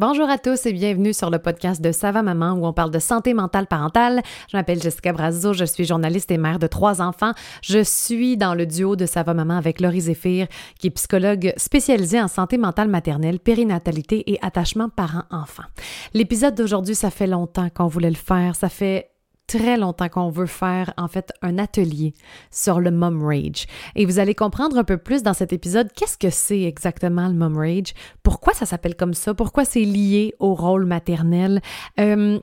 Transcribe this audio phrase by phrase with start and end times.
[0.00, 2.98] Bonjour à tous et bienvenue sur le podcast de Sava Maman où on parle de
[2.98, 4.22] santé mentale parentale.
[4.50, 7.32] Je m'appelle Jessica Brazzo, je suis journaliste et mère de trois enfants.
[7.62, 10.46] Je suis dans le duo de Sava Maman avec Laurie Zéphir,
[10.78, 15.64] qui est psychologue spécialisée en santé mentale maternelle, périnatalité et attachement parent-enfant.
[16.14, 18.56] L'épisode d'aujourd'hui, ça fait longtemps qu'on voulait le faire.
[18.56, 19.10] Ça fait
[19.58, 22.14] très longtemps qu'on veut faire en fait un atelier
[22.52, 23.66] sur le mom rage.
[23.96, 27.34] Et vous allez comprendre un peu plus dans cet épisode qu'est-ce que c'est exactement le
[27.34, 31.60] mom rage, pourquoi ça s'appelle comme ça, pourquoi c'est lié au rôle maternel.
[31.98, 32.38] Euh,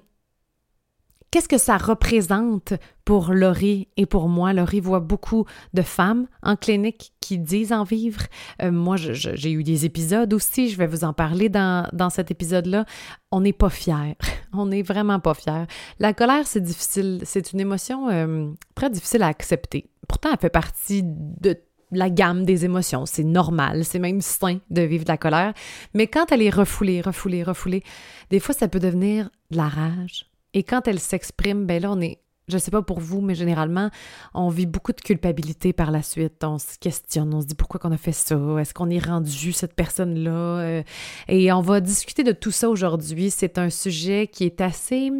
[1.30, 2.74] Qu'est-ce que ça représente
[3.04, 4.54] pour Laurie et pour moi?
[4.54, 8.22] Laurie voit beaucoup de femmes en clinique qui disent en vivre.
[8.62, 12.32] Euh, moi, j'ai eu des épisodes aussi, je vais vous en parler dans, dans cet
[12.32, 12.86] épisode-là.
[13.32, 14.16] On n'est pas fiers.
[14.54, 15.66] On n'est vraiment pas fiers.
[16.00, 17.20] La colère, c'est difficile.
[17.24, 19.90] C'est une émotion euh, très difficile à accepter.
[20.08, 21.58] Pourtant, elle fait partie de
[21.92, 23.06] la gamme des émotions.
[23.06, 25.54] C'est normal, c'est même sain de vivre de la colère.
[25.94, 27.84] Mais quand elle est refoulée, refoulée, refoulée,
[28.30, 32.02] des fois, ça peut devenir de la rage, et quand elle s'exprime, ben là, on
[32.02, 33.90] est, je sais pas pour vous, mais généralement,
[34.34, 36.44] on vit beaucoup de culpabilité par la suite.
[36.44, 39.52] On se questionne, on se dit pourquoi qu'on a fait ça, est-ce qu'on est rendu
[39.52, 40.32] cette personne-là?
[40.32, 40.84] Euh,
[41.28, 43.32] et on va discuter de tout ça aujourd'hui.
[43.32, 45.12] C'est un sujet qui est assez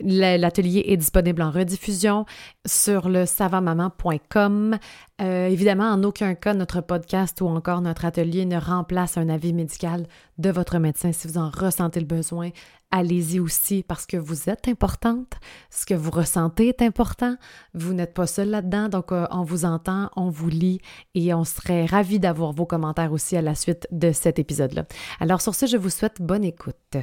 [0.00, 2.26] l'atelier est disponible en rediffusion
[2.64, 4.78] sur le savamaman.com.
[5.20, 9.52] Euh, évidemment, en aucun cas, notre podcast ou encore notre atelier ne remplace un avis
[9.52, 10.06] médical
[10.38, 11.12] de votre médecin.
[11.12, 12.50] Si vous en ressentez le besoin,
[12.90, 15.34] allez-y aussi parce que vous êtes importante.
[15.70, 17.36] Ce que vous ressentez est important.
[17.74, 20.80] Vous n'êtes pas seul là-dedans, donc euh, on vous entend, on vous lit
[21.14, 24.84] et on serait ravis d'avoir vos commentaires aussi à la suite de cet épisode-là.
[25.20, 26.96] Alors sur ce, je vous souhaite bonne écoute.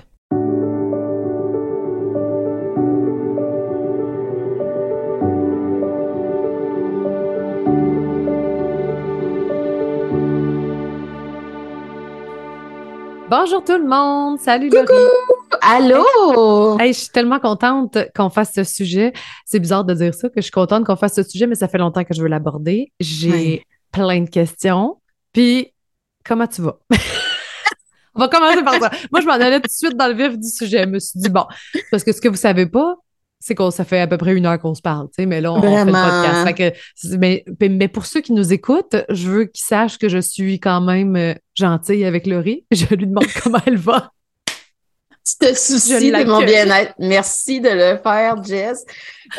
[13.31, 14.41] Bonjour tout le monde.
[14.41, 14.87] Salut Laurie.
[15.61, 16.77] Allô?
[16.81, 19.13] Hey, je suis tellement contente qu'on fasse ce sujet.
[19.45, 21.69] C'est bizarre de dire ça, que je suis contente qu'on fasse ce sujet, mais ça
[21.69, 22.91] fait longtemps que je veux l'aborder.
[22.99, 24.97] J'ai plein de questions.
[25.31, 25.73] Puis,
[26.25, 26.77] comment tu vas?
[28.15, 28.91] On va commencer par ça.
[29.13, 30.83] Moi, je m'en allais tout de suite dans le vif du sujet.
[30.83, 31.45] Je me suis dit, bon,
[31.89, 32.97] parce que ce que vous savez pas,
[33.41, 35.41] c'est qu'on ça fait à peu près une heure qu'on se parle, tu sais, mais
[35.41, 37.17] là, on, fait le podcast.
[37.19, 40.79] mais, mais, pour ceux qui nous écoutent, je veux qu'ils sachent que je suis quand
[40.79, 42.65] même euh, gentille avec Laurie.
[42.71, 44.11] Je lui demande comment elle va.
[45.25, 46.93] Tu te soucies de mon bien-être.
[46.99, 48.85] Merci de le faire, Jess.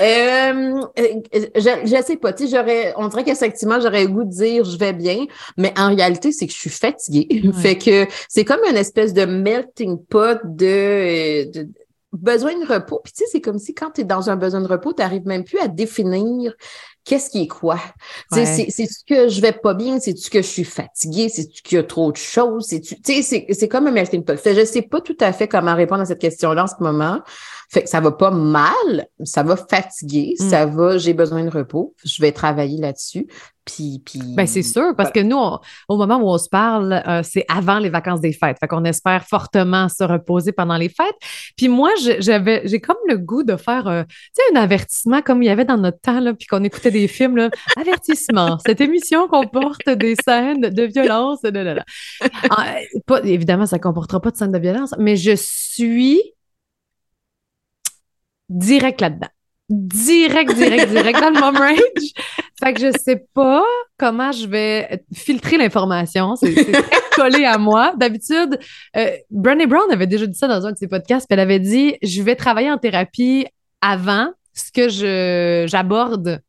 [0.01, 1.21] Euh, euh,
[1.57, 4.93] je, ne sais pas, j'aurais, on dirait qu'effectivement, j'aurais le goût de dire je vais
[4.93, 5.27] bien,
[5.57, 7.43] mais en réalité, c'est que je suis fatiguée.
[7.61, 11.69] fait que c'est comme une espèce de melting pot de, de
[12.13, 13.01] besoin de repos.
[13.03, 15.03] Puis tu sais, c'est comme si quand tu es dans un besoin de repos, tu
[15.03, 16.55] n'arrives même plus à définir
[17.05, 17.79] qu'est-ce qui est quoi.
[18.33, 19.99] sais C'est-tu que je vais pas bien?
[19.99, 21.29] C'est-tu que je suis fatiguée?
[21.29, 22.67] C'est-tu qu'il y a trop de choses?
[22.69, 24.39] C'est-tu, c'est comme un melting pot.
[24.45, 27.21] Je sais pas tout à fait comment répondre à cette question-là en ce moment.
[27.73, 30.51] Fait que ça va pas mal, ça va fatiguer, mm.
[30.51, 31.95] ça va, j'ai besoin de repos.
[32.05, 33.27] Je vais travailler là-dessus.
[33.65, 35.39] Puis, puis ben c'est sûr, parce que nous,
[35.89, 38.59] au moment où on se parle, euh, c'est avant les vacances des fêtes.
[38.59, 41.17] Fait qu'on espère fortement se reposer pendant les fêtes.
[41.57, 44.03] Puis moi, j'avais, j'ai comme le goût de faire, euh,
[44.53, 47.37] un avertissement comme il y avait dans notre temps, là, puis qu'on écoutait des films,
[47.37, 47.51] là.
[47.81, 51.39] Avertissement, cette émission comporte des scènes de violence.
[52.51, 52.75] Ah,
[53.25, 56.21] évidemment, ça ne comportera pas de scènes de violence, mais je suis
[58.53, 59.29] direct là-dedans.
[59.69, 62.13] Direct, direct, direct dans le mom range.
[62.63, 63.65] Fait que je sais pas
[63.97, 66.37] comment je vais filtrer l'information.
[66.37, 67.95] C'est très collé à moi.
[67.97, 68.59] D'habitude,
[68.97, 71.27] euh, Brené Brown avait déjà dit ça dans un de ses podcasts.
[71.31, 73.47] elle avait dit Je vais travailler en thérapie
[73.81, 76.43] avant ce que je j'aborde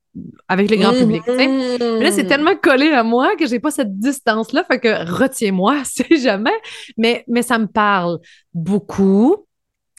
[0.47, 1.23] avec le grand public.
[1.27, 5.81] Mais là, c'est tellement collé à moi que j'ai pas cette distance-là, fait que retiens-moi,
[5.85, 6.53] c'est jamais.
[6.97, 8.19] Mais, mais ça me parle
[8.53, 9.45] beaucoup.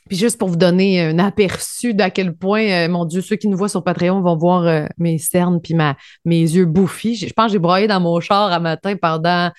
[0.09, 3.49] Puis juste pour vous donner un aperçu d'à quel point, euh, mon Dieu, ceux qui
[3.49, 7.17] nous voient sur Patreon vont voir euh, mes cernes puis ma, mes yeux bouffis.
[7.17, 9.51] Je pense que j'ai broyé dans mon char à matin pendant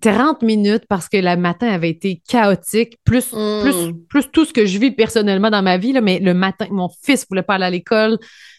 [0.00, 4.66] 30 minutes parce que le matin avait été chaotique, plus, plus, plus tout ce que
[4.66, 5.92] je vis personnellement dans ma vie.
[5.92, 8.18] Là, mais le matin, mon fils voulait pas aller à l'école.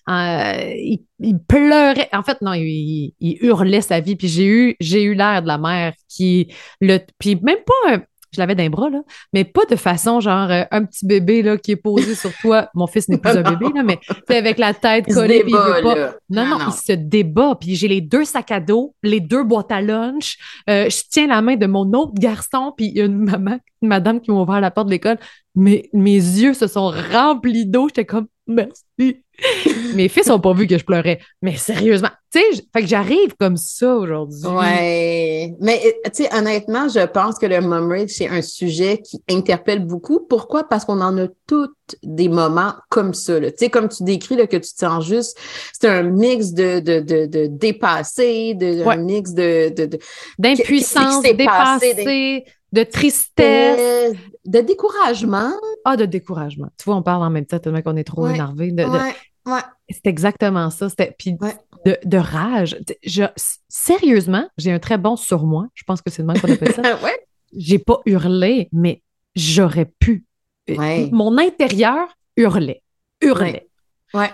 [0.10, 2.10] Euh, il, il pleurait.
[2.14, 4.16] En fait, non, il, il hurlait sa vie.
[4.16, 7.00] Puis j'ai eu, j'ai eu l'air de la mère qui le.
[7.18, 8.02] Puis même pas.
[8.34, 9.02] Je l'avais d'un bras, là,
[9.34, 12.70] mais pas de façon genre euh, un petit bébé là, qui est posé sur toi.
[12.74, 15.58] Mon fils n'est plus un bébé, là, mais c'est avec la tête collée, puis il
[15.58, 15.96] veut pas.
[16.30, 16.66] Non, non, Non, non.
[16.68, 17.56] il se débat.
[17.60, 20.38] Puis j'ai les deux sacs à dos, les deux boîtes à lunch.
[20.70, 23.60] Euh, je tiens la main de mon autre garçon, puis il y a une maman,
[23.82, 25.18] une madame qui m'a ouvert la porte de l'école.
[25.56, 27.90] Mais mes yeux se sont remplis d'eau.
[27.90, 29.24] J'étais comme, merci.
[29.96, 31.20] Mes fils n'ont pas vu que je pleurais.
[31.42, 34.46] Mais sérieusement, tu sais, fait que j'arrive comme ça aujourd'hui.
[34.48, 35.54] Ouais.
[35.60, 39.22] Mais, euh, tu sais, honnêtement, je pense que le mom rage, c'est un sujet qui
[39.30, 40.22] interpelle beaucoup.
[40.30, 40.64] Pourquoi?
[40.64, 41.72] Parce qu'on en a toutes
[42.04, 43.40] des moments comme ça.
[43.42, 45.38] Tu sais, comme tu décris, là, que tu te sens juste,
[45.74, 48.94] c'est un mix de, de, de, de dépassé, de, Ouais.
[48.96, 50.00] un mix de, de, de,
[50.40, 54.14] D'impuissance, Qu'est-ce qui s'est passé, dépassée, de tristesse.
[54.46, 55.52] de, de découragement.
[55.84, 56.68] Ah, de découragement.
[56.78, 58.32] Tu vois, on parle en même temps tellement qu'on est trop Ouais.
[58.32, 58.72] énervé.
[58.72, 59.14] De- Ouais,
[59.46, 59.62] ouais.
[59.90, 60.90] C'est exactement ça.
[60.90, 61.56] C'était puis Ouais.
[61.86, 62.78] de, de rage.
[63.04, 63.24] Je,
[63.68, 65.68] sérieusement, j'ai un très bon surmoi.
[65.74, 66.82] Je pense que c'est de même qu'on appelle ça.
[67.04, 67.20] ouais.
[67.56, 69.02] J'ai pas hurlé, mais
[69.36, 70.26] j'aurais pu.
[70.70, 71.10] Ouais.
[71.12, 72.08] Mon intérieur
[72.38, 72.82] hurlait.
[73.22, 73.68] Hurlait.
[74.14, 74.30] Ouais.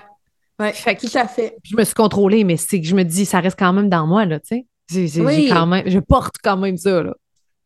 [0.59, 0.73] Ouais.
[0.73, 1.55] Fait que- Tout à fait.
[1.63, 4.05] Je me suis contrôlée, mais c'est que je me dis, ça reste quand même dans
[4.07, 5.21] moi, là, tu sais.
[5.21, 5.49] Oui.
[5.49, 7.13] quand même, je porte quand même ça, là.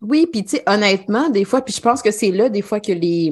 [0.02, 2.80] Oui, puis tu sais, honnêtement, des fois, puis je pense que c'est là, des fois,
[2.80, 3.32] que les,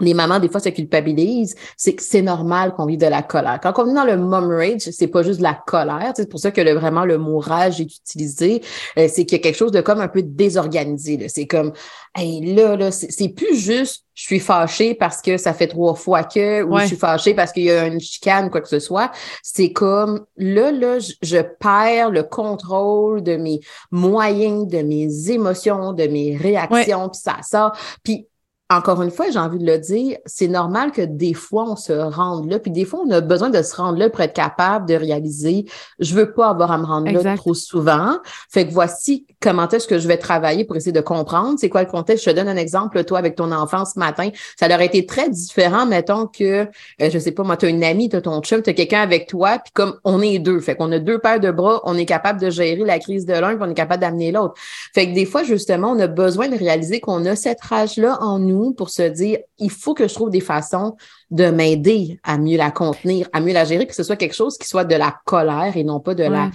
[0.00, 3.58] les mamans, des fois, se culpabilisent, c'est que c'est normal qu'on vive de la colère.
[3.62, 6.38] Quand on vit dans le mom rage, c'est pas juste de la colère, c'est pour
[6.38, 8.62] ça que le, vraiment le mot rage est utilisé,
[8.96, 11.28] euh, c'est qu'il y a quelque chose de comme un peu désorganisé.
[11.28, 11.72] C'est comme,
[12.14, 15.94] hey, là, là, c'est c'est plus juste, je suis fâchée parce que ça fait trois
[15.94, 16.82] fois que, ou Ouais.
[16.82, 19.10] je suis fâchée parce qu'il y a une chicane, quoi que ce soit.
[19.42, 23.60] C'est comme, là, là, je, je perds le contrôle de mes
[23.90, 27.72] moyens, de mes émotions, de mes réactions, puis ça sort.
[28.04, 28.28] Puis
[28.70, 31.92] encore une fois, j'ai envie de le dire, c'est normal que des fois, on se
[31.92, 34.86] rende là, puis des fois, on a besoin de se rendre là pour être capable
[34.86, 35.64] de réaliser,
[36.00, 38.18] je veux pas avoir à me rendre là trop souvent.
[38.50, 41.58] Fait que voici comment est-ce que je vais travailler pour essayer de comprendre.
[41.58, 42.26] C'est quoi le contexte?
[42.26, 44.28] Je te donne un exemple, toi, avec ton enfant ce matin.
[44.60, 46.66] Ça aurait été très différent, mettons que,
[47.00, 48.74] euh, je sais pas, moi, tu as une amie, tu as ton chum, tu as
[48.74, 51.80] quelqu'un avec toi, puis comme on est deux, fait qu'on a deux paires de bras,
[51.84, 54.54] on est capable de gérer la crise de l'un, puis on est capable d'amener l'autre.
[54.92, 58.38] Fait que des fois, justement, on a besoin de réaliser qu'on a cette rage-là en
[58.38, 60.96] nous pour se dire, il faut que je trouve des façons
[61.30, 64.56] de m'aider à mieux la contenir, à mieux la gérer, que ce soit quelque chose
[64.58, 66.50] qui soit de la colère et non pas de la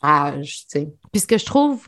[0.00, 0.88] rage, tu sais.
[1.12, 1.86] Puis ce que je trouve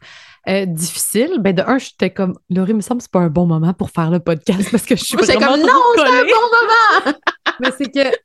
[0.48, 3.28] euh, difficile, ben de un, j'étais comme, Laurie, il me semble que c'est pas un
[3.28, 6.02] bon moment pour faire le podcast parce que je suis Moi, vraiment comme, non, c'est
[6.02, 7.18] un bon moment!
[7.60, 8.16] Mais c'est que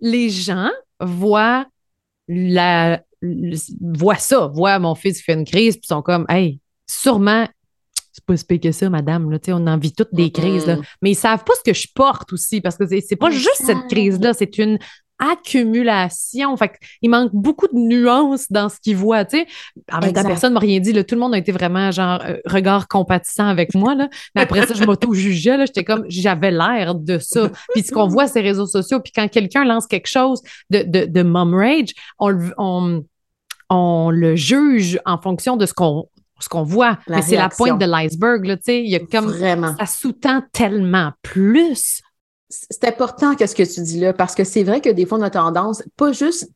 [0.00, 0.70] les gens
[1.00, 1.66] voient
[2.28, 3.02] la
[3.80, 7.46] voient ça, voient mon fils qui fait une crise, puis sont comme Hey, sûrement,
[8.16, 9.30] c'est pas si que ça, madame.
[9.30, 10.66] Là, on en vit toutes des crises.
[10.66, 10.78] Là.
[11.02, 13.86] Mais ils savent pas ce que je porte aussi, parce que c'est pas juste cette
[13.90, 14.78] crise-là, c'est une
[15.18, 16.56] accumulation.
[16.56, 16.72] Fait
[17.02, 19.26] il manque beaucoup de nuances dans ce qu'ils voient.
[19.26, 19.46] Tu sais.
[19.92, 20.94] En même temps, personne m'a rien dit.
[20.94, 21.04] Là.
[21.04, 23.94] Tout le monde a été vraiment genre euh, regard compatissant avec moi.
[23.94, 24.08] Là.
[24.34, 25.66] Mais après ça, je m'auto-jugeais.
[25.66, 27.50] J'étais comme j'avais l'air de ça.
[27.74, 31.04] Puis ce qu'on voit les réseaux sociaux, puis quand quelqu'un lance quelque chose de, de,
[31.04, 33.04] de mom rage, on, on,
[33.68, 36.08] on le juge en fonction de ce qu'on
[36.40, 36.98] ce qu'on voit.
[37.06, 38.44] La Mais c'est la pointe de l'iceberg.
[38.44, 38.82] là, tu sais.
[38.82, 39.74] Il y a comme Vraiment.
[39.78, 42.02] ça sous-tend tellement plus.
[42.48, 45.18] C'est important que ce que tu dis là, parce que c'est vrai que des fois,
[45.18, 46.48] on a tendance, pas juste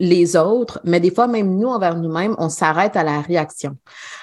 [0.00, 3.76] les autres, mais des fois, même nous, envers nous-mêmes, on s'arrête à la réaction.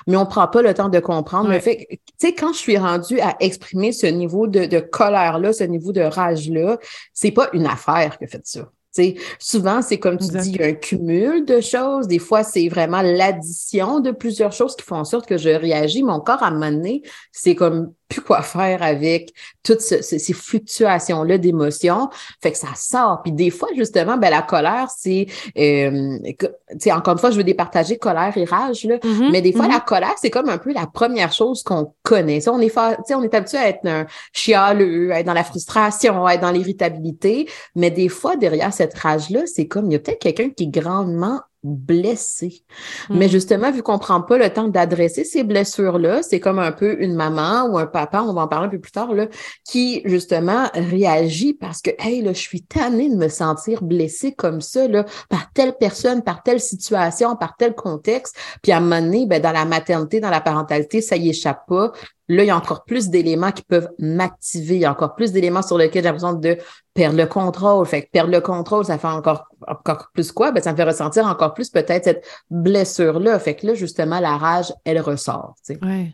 [0.05, 2.77] Mais on prend pas le temps de comprendre le fait tu sais, quand je suis
[2.77, 6.77] rendue à exprimer ce niveau de, de colère-là, ce niveau de rage-là,
[7.13, 8.69] c'est pas une affaire que fait ça.
[8.95, 12.07] Tu sais, souvent, c'est comme tu dis, il y a un cumul de choses.
[12.07, 16.01] Des fois, c'est vraiment l'addition de plusieurs choses qui font en sorte que je réagis.
[16.01, 19.33] Mon corps, à un moment donné, c'est comme plus quoi faire avec
[19.63, 22.09] toutes ce- ce- ces fluctuations-là d'émotions.
[22.41, 23.21] Fait que ça sort.
[23.24, 25.25] Puis des fois, justement, ben, la colère, c'est,
[25.57, 28.97] euh, que- tu sais, encore une fois, je veux départager colère et rage, là.
[29.03, 32.41] Mhm, Mais des fois, la colère, c'est comme un peu la première chose qu'on connaît.
[32.41, 35.25] Ça, on est, fa- tu sais, on est habitué à être un chialeux, à être
[35.25, 37.50] dans la frustration, à être dans l'irritabilité.
[37.75, 40.67] Mais des fois, derrière cette rage-là, c'est comme, il y a peut-être quelqu'un qui est
[40.67, 42.63] grandement blessé.
[43.10, 43.29] Mais mm.
[43.29, 47.15] justement, vu qu'on prend pas le temps d'adresser ces blessures-là, c'est comme un peu une
[47.15, 49.27] maman ou un papa, on va en parler un peu plus tard, là,
[49.65, 54.62] qui justement réagit parce que, hey, là, je suis tannée de me sentir blessée comme
[54.62, 58.36] ça, là, par telle personne, par telle situation, par tel contexte.
[58.62, 61.65] Puis à un moment donné, ben, dans la maternité, dans la parentalité, ça y échappe
[61.67, 61.91] pas.
[62.27, 64.75] Là, il y a encore plus d'éléments qui peuvent m'activer.
[64.75, 66.58] Il y a encore plus d'éléments sur lesquels j'ai l'impression de
[66.94, 67.86] perdre le contrôle.
[67.86, 70.51] Fait que perdre le contrôle, ça fait encore, encore plus quoi?
[70.51, 73.38] Ben, ça me fait ressentir encore plus peut-être cette blessure-là.
[73.39, 75.55] Fait que là, justement, la rage, elle ressort.
[75.65, 76.13] Tu Ouais.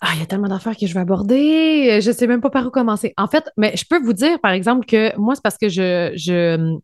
[0.00, 1.98] Ah, il y a tellement d'affaires que je vais aborder.
[2.00, 3.12] Je sais même pas par où commencer.
[3.16, 6.12] En fait, mais je peux vous dire, par exemple, que moi, c'est parce que je,
[6.14, 6.78] je,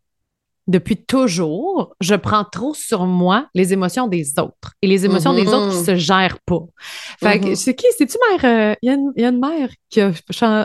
[0.66, 5.47] depuis toujours, je prends trop sur moi les émotions des autres et les émotions des
[5.47, 5.85] autres qui mm-hmm.
[5.85, 6.61] se gèrent pas.
[7.21, 7.54] Fait que, mm-hmm.
[7.54, 7.87] c'est qui?
[7.97, 8.76] C'est-tu mère?
[8.83, 10.12] Il euh, y, a une mère qui a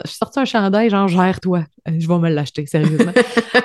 [0.05, 1.65] sorti un chandail, genre, gère-toi.
[1.87, 3.11] Euh, je vais me l'acheter, sérieusement.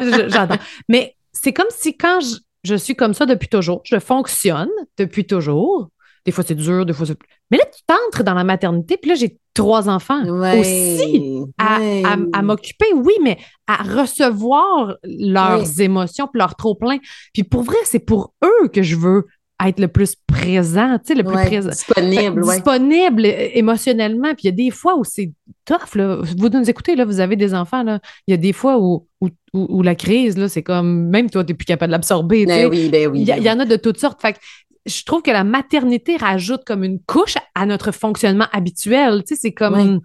[0.28, 0.58] J'adore.
[0.88, 5.26] Mais c'est comme si quand je, je, suis comme ça depuis toujours, je fonctionne depuis
[5.26, 5.88] toujours.
[6.24, 7.18] Des fois, c'est dur, des fois, c'est
[7.50, 11.78] mais là, tu t'entres dans la maternité, puis là, j'ai trois enfants aussi à,
[12.32, 16.98] à, m'occuper, oui, mais à recevoir leurs émotions, puis leur trop-plein.
[17.32, 19.26] Puis pour vrai, c'est pour eux que je veux
[19.64, 21.70] être le plus présent, tu sais, le plus présent.
[21.70, 22.54] Disponible, oui.
[22.54, 24.34] Disponible émotionnellement.
[24.34, 25.30] Puis il y a des fois où c'est
[25.64, 26.18] tough, là.
[26.36, 28.00] Vous nous écoutez, là, vous avez des enfants, là.
[28.26, 31.44] Il y a des fois où, où, où, la crise, là, c'est comme, même toi,
[31.44, 32.46] tu n'es plus capable de l'absorber.
[32.46, 33.20] Ben oui, ben oui.
[33.20, 34.20] Il y, ben y, en a de toutes sortes.
[34.20, 34.38] Fait que
[34.86, 39.22] je trouve que la maternité rajoute comme une couche à notre fonctionnement habituel.
[39.26, 40.00] Tu sais, c'est comme.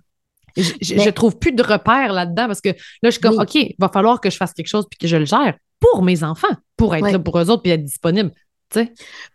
[0.57, 3.75] Je, je, trouve plus de repères là-dedans parce que là, je suis comme, OK, il
[3.77, 6.47] va falloir que je fasse quelque chose puis que je le gère pour mes enfants,
[6.75, 8.31] pour être là pour eux autres puis être disponible.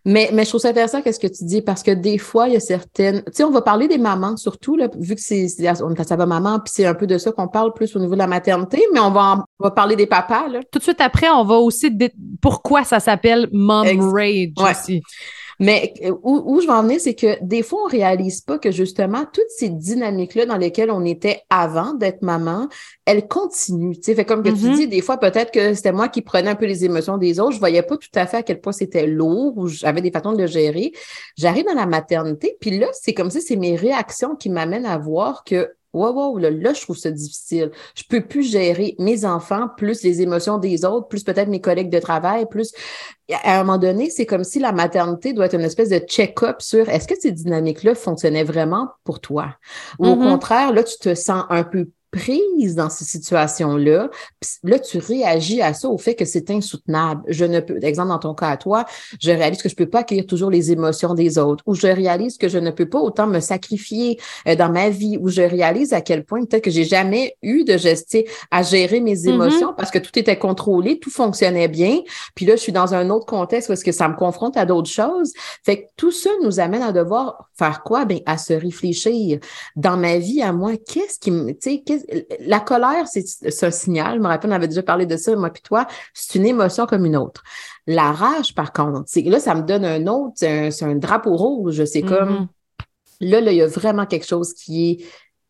[0.04, 2.54] Mais, mais je trouve ça intéressant qu'est-ce que tu dis parce que des fois, il
[2.54, 3.22] y a certaines.
[3.24, 5.46] Tu sais, on va parler des mamans surtout, là, vu que c'est.
[5.82, 8.14] On est à maman, puis c'est un peu de ça qu'on parle plus au niveau
[8.14, 10.48] de la maternité, mais on va, on va parler des papas.
[10.48, 10.60] Là.
[10.70, 11.90] Tout de suite après, on va aussi.
[12.40, 15.02] Pourquoi ça s'appelle Mom Rage aussi.
[15.64, 18.58] Mais euh, où, où, je vais en venir, c'est que des fois, on réalise pas
[18.58, 22.68] que justement, toutes ces dynamiques-là dans lesquelles on était avant d'être maman,
[23.06, 23.98] elles continuent.
[23.98, 24.76] Tu fait comme que tu mm-hmm.
[24.76, 27.52] dis, des fois, peut-être que c'était moi qui prenais un peu les émotions des autres.
[27.52, 30.32] Je voyais pas tout à fait à quel point c'était lourd ou j'avais des façons
[30.32, 30.92] de le gérer.
[31.38, 34.98] J'arrive dans la maternité, puis là, c'est comme si c'est mes réactions qui m'amènent à
[34.98, 37.70] voir que Wow, wow, là, là, je trouve ça difficile.
[37.94, 41.90] Je peux plus gérer mes enfants, plus les émotions des autres, plus peut-être mes collègues
[41.90, 42.72] de travail, plus.
[43.44, 46.60] À un moment donné, c'est comme si la maternité doit être une espèce de check-up
[46.60, 49.56] sur est-ce que ces dynamiques-là fonctionnaient vraiment pour toi?
[49.98, 50.30] Ou au mm-hmm.
[50.30, 54.08] contraire, là, tu te sens un peu prise dans ces situations-là,
[54.62, 57.22] là, tu réagis à ça au fait que c'est insoutenable.
[57.28, 58.84] Je ne peux, exemple, dans ton cas à toi,
[59.20, 62.38] je réalise que je peux pas accueillir toujours les émotions des autres, ou je réalise
[62.38, 65.92] que je ne peux pas autant me sacrifier euh, dans ma vie, ou je réalise
[65.92, 69.28] à quel point peut-être que j'ai jamais eu de gestion à gérer mes mm-hmm.
[69.28, 72.00] émotions parce que tout était contrôlé, tout fonctionnait bien.
[72.34, 74.66] Puis là, je suis dans un autre contexte où est-ce que ça me confronte à
[74.66, 75.32] d'autres choses.
[75.64, 78.04] Fait que tout ça nous amène à devoir faire quoi?
[78.04, 79.38] Ben, à se réfléchir.
[79.76, 81.82] Dans ma vie, à moi, qu'est-ce qui me, tu sais,
[82.40, 84.16] la colère, c'est un signal.
[84.16, 85.86] Je me rappelle, on avait déjà parlé de ça, moi puis toi.
[86.12, 87.42] C'est une émotion comme une autre.
[87.86, 91.84] La rage, par contre, c'est là, ça me donne un autre, c'est un, drapeau rouge.
[91.84, 92.48] C'est comme
[93.20, 93.30] mm-hmm.
[93.30, 95.06] là, là, il y a vraiment quelque chose qui est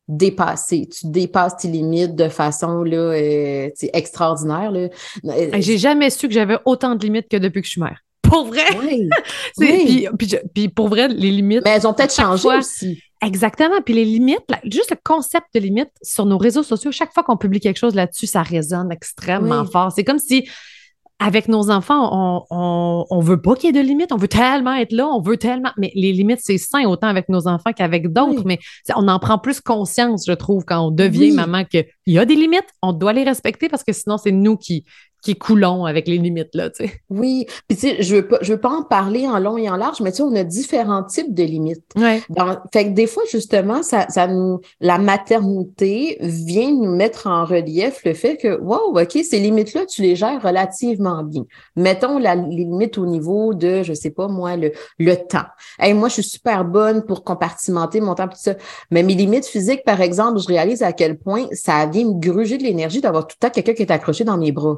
[0.09, 0.89] dépassé.
[0.89, 4.73] Tu dépasses tes limites de façon là, euh, extraordinaire.
[5.59, 8.01] J'ai jamais su que j'avais autant de limites que depuis que je suis mère.
[8.23, 8.65] Pour vrai?
[9.59, 10.09] Oui.
[10.55, 11.63] Puis, pour vrai, les limites.
[11.65, 13.03] Mais elles ont peut-être changé aussi.
[13.25, 13.81] Exactement.
[13.85, 17.37] Puis les limites, juste le concept de limite sur nos réseaux sociaux, chaque fois qu'on
[17.37, 19.93] publie quelque chose là-dessus, ça résonne extrêmement fort.
[19.93, 20.47] C'est comme si
[21.21, 24.75] avec nos enfants, on, on, veut pas qu'il y ait de limites, on veut tellement
[24.75, 25.71] être là, on veut tellement.
[25.79, 28.59] Mais les limites, c'est sain autant avec nos enfants qu'avec d'autres, mais
[28.97, 32.35] on en prend plus conscience, je trouve, quand on devient maman qu'il y a des
[32.35, 34.85] limites, on doit les respecter parce que sinon, c'est nous qui,
[35.25, 37.01] qui est coulon avec les limites, là, tu sais.
[37.09, 39.71] Oui, puis tu sais, je veux pas, je veux pas en parler en long et
[39.71, 41.85] en large, mais tu sais, on a différents types de limites.
[41.97, 42.21] Ouais.
[42.73, 48.05] fait que des fois, justement, ça, ça nous, la maternité vient nous mettre en relief
[48.05, 51.45] le fait que, wow, OK, ces limites-là, tu les gères relativement bien.
[51.75, 55.47] Mettons la limite au niveau de, je sais pas, moi, le, le temps.
[55.79, 58.55] Hey, moi, je suis super bonne pour compartimenter mon temps, tout ça.
[58.91, 62.59] Mais mes limites physiques, par exemple, je réalise à quel point ça vient me gruger
[62.59, 64.77] de l'énergie d'avoir tout le temps quelqu'un qui est accroché dans mes bras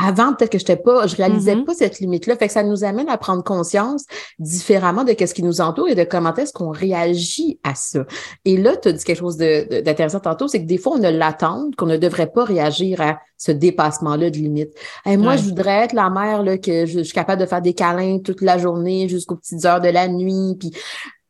[0.00, 1.64] avant, peut-être que je pas, je réalisais mm-hmm.
[1.64, 2.36] pas cette limite-là.
[2.36, 4.04] Fait que ça nous amène à prendre conscience
[4.38, 8.06] différemment de ce qui nous entoure et de comment est-ce qu'on réagit à ça.
[8.44, 11.10] Et là, tu as dit quelque chose d'intéressant tantôt, c'est que des fois, on a
[11.10, 14.72] l'attente qu'on ne devrait pas réagir à ce dépassement-là de limite.
[15.04, 17.74] Et moi, je voudrais être la mère là, que je, suis capable de faire des
[17.74, 20.56] câlins toute la journée jusqu'aux petites heures de la nuit.
[20.58, 20.72] Puis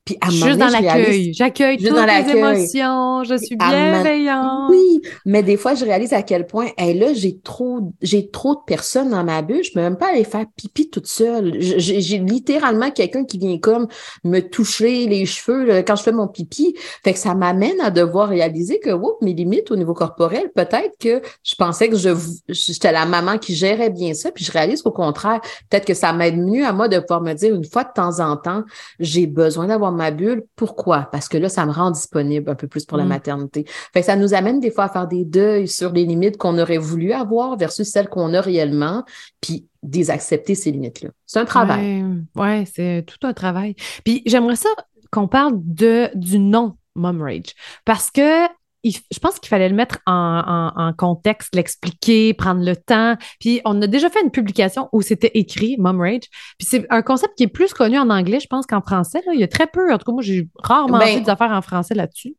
[0.09, 1.35] Puis à Juste dans l'accueil.
[1.35, 3.25] J'accueille toutes dans les émotions.
[3.25, 4.71] Je suis bienveillante.
[4.71, 8.55] Oui, mais des fois, je réalise à quel point, hey, là, j'ai trop, j'ai trop
[8.55, 9.63] de personnes dans ma bulle.
[9.63, 11.61] Je peux même pas aller faire pipi toute seule.
[11.61, 13.87] J'ai littéralement quelqu'un qui vient comme
[14.25, 16.75] me toucher les cheveux quand je fais mon pipi.
[17.05, 20.97] Fait que ça m'amène à devoir réaliser que, oups, mes limites au niveau corporel, peut-être
[20.99, 22.15] que je pensais que je
[22.49, 26.15] j'étais la maman qui gérait bien ça, puis je réalise qu'au contraire, peut-être que ça
[26.15, 28.65] m'aide mieux à moi de pouvoir me dire une fois de temps en temps,
[29.01, 30.45] j'ai besoin d'avoir ma bulle.
[30.57, 31.09] Pourquoi?
[31.13, 33.09] Parce que là, ça me rend disponible un peu plus pour la mm.
[33.09, 33.65] maternité.
[33.93, 36.59] Fait que ça nous amène des fois à faire des deuils sur les limites qu'on
[36.59, 39.05] aurait voulu avoir versus celles qu'on a réellement,
[39.41, 41.11] puis désaccepter ces limites-là.
[41.27, 42.03] C'est un travail.
[42.03, 43.75] Oui, ouais, c'est tout un travail.
[44.05, 44.71] Puis j'aimerais ça
[45.11, 47.55] qu'on parle de, du nom Mom Rage.
[47.85, 48.47] Parce que
[48.85, 53.17] je pense qu'il fallait le mettre en, contexte, l'expliquer, prendre le temps.
[53.41, 56.29] Puis on a déjà fait une publication où c'était écrit Mom Rage.
[56.59, 59.21] Puis c'est un concept qui est plus connu en anglais, je pense, qu'en français.
[59.33, 59.93] Il y a très peu.
[59.93, 62.37] En tout cas, moi, j'ai rarement ben, vu des affaires en français là-dessus.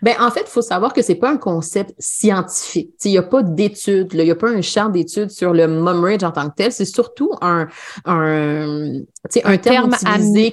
[0.00, 2.94] Ben, en fait, il faut savoir que c'est pas un concept scientifique.
[3.04, 6.04] Il n'y a pas d'études, il n'y a pas un champ d'études sur le mom
[6.04, 6.72] rage en tant que tel.
[6.72, 7.66] C'est surtout un,
[8.04, 9.00] un,
[9.44, 9.94] un, terme,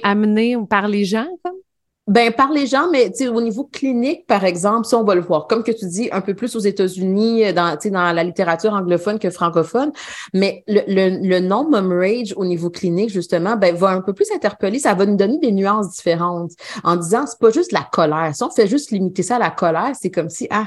[0.02, 1.54] amené par les gens, comme?
[2.10, 5.46] Ben, par les gens, mais au niveau clinique, par exemple, si on va le voir,
[5.46, 9.20] comme que tu dis, un peu plus aux États-Unis, euh, dans, dans la littérature anglophone
[9.20, 9.92] que francophone,
[10.34, 14.12] mais le, le, le nom mom rage au niveau clinique, justement, ben, va un peu
[14.12, 16.50] plus interpeller, ça va nous donner des nuances différentes
[16.82, 18.32] en disant, c'est pas juste la colère.
[18.34, 20.66] Si on fait juste limiter ça à la colère, c'est comme si, ah,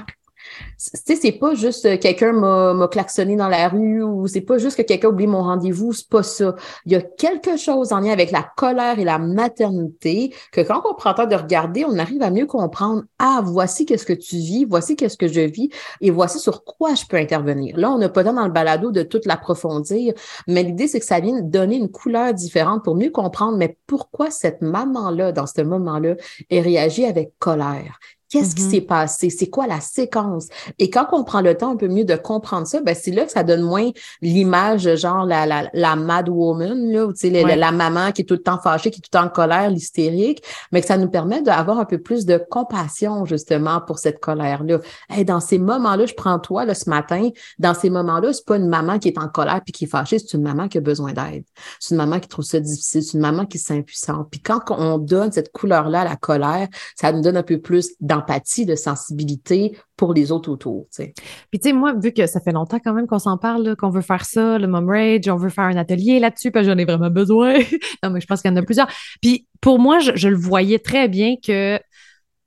[0.77, 4.77] sais, c'est pas juste euh, quelqu'un m'a klaxonné dans la rue ou c'est pas juste
[4.77, 6.55] que quelqu'un oublie mon rendez-vous, c'est pas ça.
[6.85, 10.81] Il y a quelque chose en lien avec la colère et la maternité que quand
[10.89, 14.13] on prend le temps de regarder, on arrive à mieux comprendre, ah, voici qu'est-ce que
[14.13, 15.69] tu vis, voici qu'est-ce que je vis
[16.01, 17.77] et voici sur quoi je peux intervenir.
[17.77, 20.13] Là, on n'a pas dans le balado de tout l'approfondir,
[20.47, 24.31] mais l'idée, c'est que ça vient donner une couleur différente pour mieux comprendre, mais pourquoi
[24.31, 26.15] cette maman-là, dans ce moment-là,
[26.49, 27.99] est réagi avec colère?
[28.33, 28.71] Qu'est-ce qui mm-hmm.
[28.71, 29.29] s'est passé?
[29.29, 30.47] C'est quoi la séquence?
[30.79, 33.25] Et quand on prend le temps un peu mieux de comprendre ça, ben c'est là
[33.25, 33.91] que ça donne moins
[34.23, 38.33] l'image, genre la, la, la mad woman, là, ou, la, la, maman qui est tout
[38.33, 41.11] le temps fâchée, qui est tout le temps en colère, l'hystérique, mais que ça nous
[41.11, 44.79] permet d'avoir un peu plus de compassion, justement, pour cette colère-là.
[45.11, 48.57] Hey, dans ces moments-là, je prends toi, là, ce matin, dans ces moments-là, c'est pas
[48.57, 50.81] une maman qui est en colère puis qui est fâchée, c'est une maman qui a
[50.81, 51.43] besoin d'aide.
[51.79, 54.27] C'est une maman qui trouve ça difficile, c'est une maman qui est impuissante.
[54.31, 57.91] Puis quand on donne cette couleur-là à la colère, ça nous donne un peu plus
[58.01, 58.22] d'empathie
[58.65, 60.87] de sensibilité pour les autres autour.
[60.97, 61.13] Puis
[61.53, 64.01] tu sais, moi, vu que ça fait longtemps quand même qu'on s'en parle, qu'on veut
[64.01, 66.85] faire ça, le Mom Rage, on veut faire un atelier là-dessus, parce que j'en ai
[66.85, 67.59] vraiment besoin.
[68.03, 68.87] non, mais je pense qu'il y en a plusieurs.
[69.21, 71.79] Puis pour moi, je, le voyais très bien que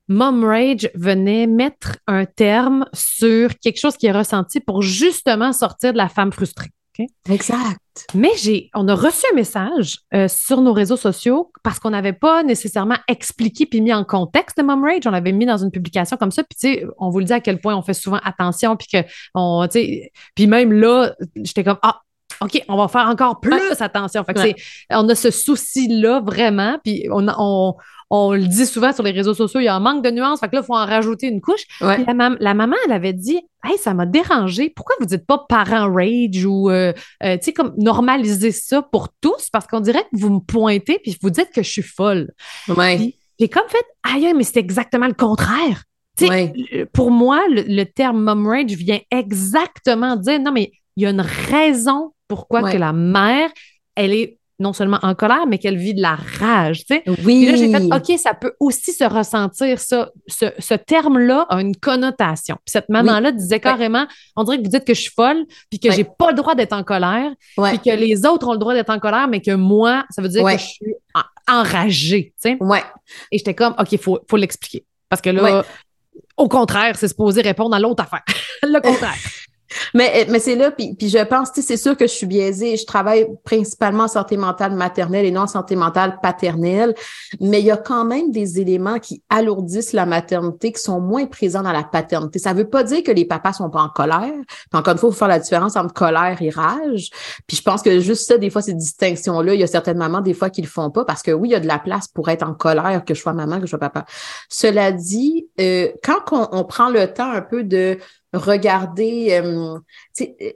[0.09, 5.93] Mom Rage venait mettre un terme sur quelque chose qui est ressenti pour justement sortir
[5.93, 6.71] de la femme frustrée.
[7.29, 7.79] Exact.
[8.15, 12.13] Mais j'ai, on a reçu un message euh, sur nos réseaux sociaux parce qu'on n'avait
[12.13, 15.07] pas nécessairement expliqué puis mis en contexte de Mom Rage.
[15.07, 16.45] On l'avait mis dans une publication comme ça.
[16.45, 18.77] Puis, tu sais, on vous le dit à quel point on fait souvent attention.
[18.77, 22.01] Puis, que on, tu sais, puis même là, j'étais comme, ah,
[22.40, 24.25] OK, on va faire encore plus attention.
[24.25, 26.79] Fait que on a ce souci-là vraiment.
[26.85, 27.75] Puis, on, on,
[28.11, 30.38] on le dit souvent sur les réseaux sociaux, il y a un manque de nuances,
[30.40, 31.62] fait que là, il faut en rajouter une couche.
[31.81, 31.96] La,
[32.38, 34.70] la, maman, elle avait dit Hey, ça m'a dérangé.
[34.70, 36.92] Pourquoi vous dites pas parent rage ou euh,
[37.25, 39.51] euh, tu sais, comme normaliser ça pour tous?
[39.51, 42.31] Parce qu'on dirait que vous me pointez puis vous dites que je suis folle.
[42.68, 43.14] Ouais.
[43.38, 45.83] J'ai comme fait Aïe, mais c'est exactement le contraire.
[46.20, 46.55] Ouais.
[46.92, 51.20] Pour moi, le, terme mom rage vient exactement dire non, mais il y a une
[51.20, 53.51] raison pourquoi que la mère,
[53.95, 57.03] elle est non seulement en colère, mais qu'elle vit de la rage, tu sais.
[57.07, 57.45] Oui.
[57.45, 60.11] Puis là, j'ai fait, OK, ça peut aussi se ressentir, ça.
[60.29, 62.57] Ce, terme-là a une connotation.
[62.65, 65.79] Puis cette maman-là disait carrément, on dirait que vous dites que je suis folle, puis
[65.79, 68.73] que j'ai pas le droit d'être en colère, puis que les autres ont le droit
[68.73, 70.95] d'être en colère, mais que moi, ça veut dire que je suis
[71.49, 72.57] enragée, tu sais.
[72.61, 72.83] Ouais.
[73.31, 74.85] Et j'étais comme, OK, il faut, faut l'expliquer.
[75.09, 75.65] Parce que là,
[76.37, 78.25] au contraire, c'est supposé répondre à l'autre affaire.
[78.62, 79.15] le contraire.
[79.95, 82.77] Mais, mais c'est là, puis, puis je pense, c'est sûr que je suis biaisée.
[82.77, 86.95] Je travaille principalement en santé mentale maternelle et non en santé mentale paternelle,
[87.41, 91.27] mais il y a quand même des éléments qui alourdissent la maternité, qui sont moins
[91.27, 92.39] présents dans la paternité.
[92.39, 94.33] Ça veut pas dire que les papas sont pas en colère.
[94.47, 97.11] Puis encore une fois, il faut faire la différence entre colère et rage.
[97.47, 100.21] Puis je pense que juste ça, des fois, ces distinctions-là, il y a certaines mamans,
[100.21, 102.09] des fois, qui le font pas parce que oui, il y a de la place
[102.09, 104.05] pour être en colère, que je sois maman, que je sois papa.
[104.49, 107.99] Cela dit, euh, quand on, on prend le temps un peu de
[108.37, 109.79] regarder, euh,
[110.20, 110.51] euh,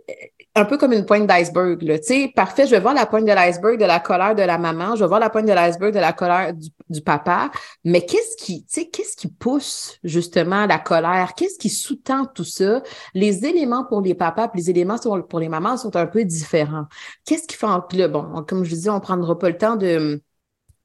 [0.54, 1.82] un peu comme une pointe d'iceberg.
[1.82, 1.96] Là.
[2.34, 5.00] Parfait, je vais voir la pointe de l'iceberg de la colère de la maman, je
[5.00, 6.52] vais voir la pointe de l'iceberg de la colère
[6.88, 7.50] du, papa,
[7.84, 11.34] mais qu'est-ce qui, qu'est-ce qui pousse justement la colère?
[11.36, 12.82] Qu'est-ce qui sous-tend tout ça?
[13.14, 16.86] Les éléments pour les papas et les éléments pour les mamans sont un peu différents.
[17.24, 17.66] Qu'est-ce qui fait...
[17.92, 20.20] Là, bon, comme je dis, on prendra pas le temps de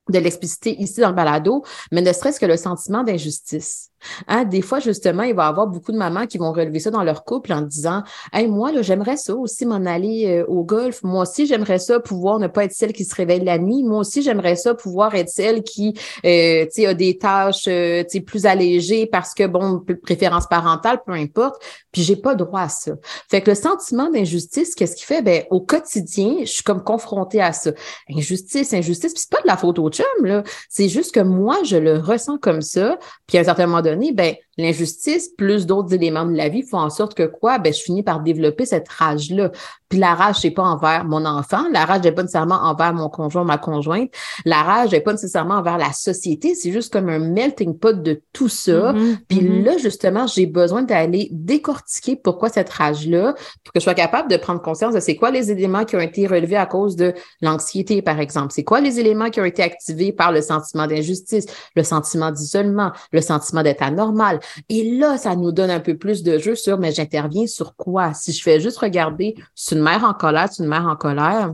[0.09, 3.89] de l'expliciter ici dans le balado, mais ne serait-ce que le sentiment d'injustice.
[4.27, 6.91] Hein, des fois, justement, il va y avoir beaucoup de mamans qui vont relever ça
[6.91, 10.63] dans leur couple en disant Hey, moi, là, j'aimerais ça aussi m'en aller euh, au
[10.63, 11.03] golf.
[11.03, 13.83] Moi aussi, j'aimerais ça pouvoir ne pas être celle qui se réveille la nuit.
[13.83, 15.93] Moi aussi, j'aimerais ça pouvoir être celle qui
[16.25, 21.61] euh, a des tâches euh, plus allégées parce que, bon, préférence parentale, peu importe.
[21.91, 22.93] Puis j'ai pas droit à ça.
[23.29, 25.21] Fait que le sentiment d'injustice, qu'est-ce qu'il fait?
[25.21, 27.71] Ben, au quotidien, je suis comme confrontée à ça.
[28.09, 30.43] Injustice, injustice, puis c'est pas de la faute au chum, là.
[30.69, 32.97] C'est juste que moi, je le ressens comme ça.
[33.27, 36.79] Puis à un certain moment donné, ben, l'injustice plus d'autres éléments de la vie font
[36.79, 37.59] en sorte que quoi?
[37.59, 39.51] Ben, je finis par développer cette rage-là.
[39.89, 41.63] Puis la rage, c'est pas envers mon enfant.
[41.71, 44.09] La rage n'est pas nécessairement envers mon conjoint, ma conjointe.
[44.43, 46.55] La rage n'est pas nécessairement envers la société.
[46.55, 48.93] C'est juste comme un melting pot de tout ça.
[48.93, 49.17] Mm-hmm.
[49.27, 49.63] Puis mm-hmm.
[49.63, 54.37] là, justement, j'ai besoin d'aller décortiquer pourquoi cette rage-là, pour que je sois capable de
[54.37, 58.01] prendre conscience de c'est quoi les éléments qui ont été relevés à cause de l'anxiété,
[58.01, 58.53] par exemple.
[58.53, 62.91] C'est quoi les éléments qui ont été activés par le sentiment d'injustice, le sentiment d'isolement,
[63.11, 64.39] le sentiment d'être anormal.
[64.69, 68.13] Et là, ça nous donne un peu plus de jeu sur, mais j'interviens sur quoi?
[68.13, 71.53] Si je fais juste regarder, c'est une mère en colère, c'est une mère en colère,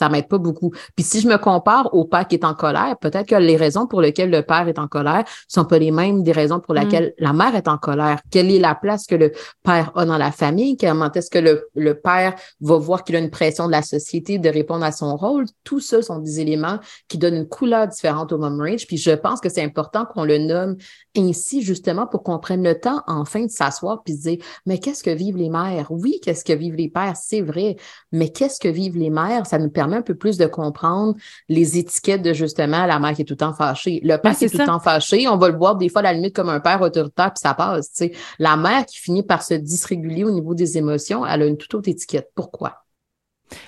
[0.00, 0.72] ça m'aide pas beaucoup.
[0.96, 3.86] Puis si je me compare au père qui est en colère, peut-être que les raisons
[3.86, 6.78] pour lesquelles le père est en colère sont pas les mêmes des raisons pour mm.
[6.78, 8.18] lesquelles la mère est en colère.
[8.30, 9.32] Quelle est la place que le
[9.62, 10.78] père a dans la famille?
[10.78, 14.38] Comment est-ce que le, le père va voir qu'il a une pression de la société
[14.38, 15.44] de répondre à son rôle?
[15.64, 18.58] Tout ça sont des éléments qui donnent une couleur différente au mom.
[18.88, 20.76] Puis je pense que c'est important qu'on le nomme
[21.14, 25.02] ainsi justement pour qu'on prenne le temps enfin de s'asseoir puis de dire mais qu'est-ce
[25.02, 25.88] que vivent les mères?
[25.90, 27.16] Oui qu'est-ce que vivent les pères?
[27.16, 27.76] C'est vrai
[28.12, 29.46] mais qu'est-ce que vivent les mères?
[29.46, 31.14] Ça nous permet un peu plus de comprendre
[31.48, 34.00] les étiquettes de justement la mère qui est tout le temps fâchée.
[34.02, 36.04] Le père qui est, tout le temps fâché on va le voir des fois à
[36.04, 38.02] la limite comme un père autoritaire puis ça passe
[38.38, 41.74] la mère qui finit par se dysréguler au niveau des émotions elle a une toute
[41.74, 42.30] autre étiquette.
[42.34, 42.84] Pourquoi?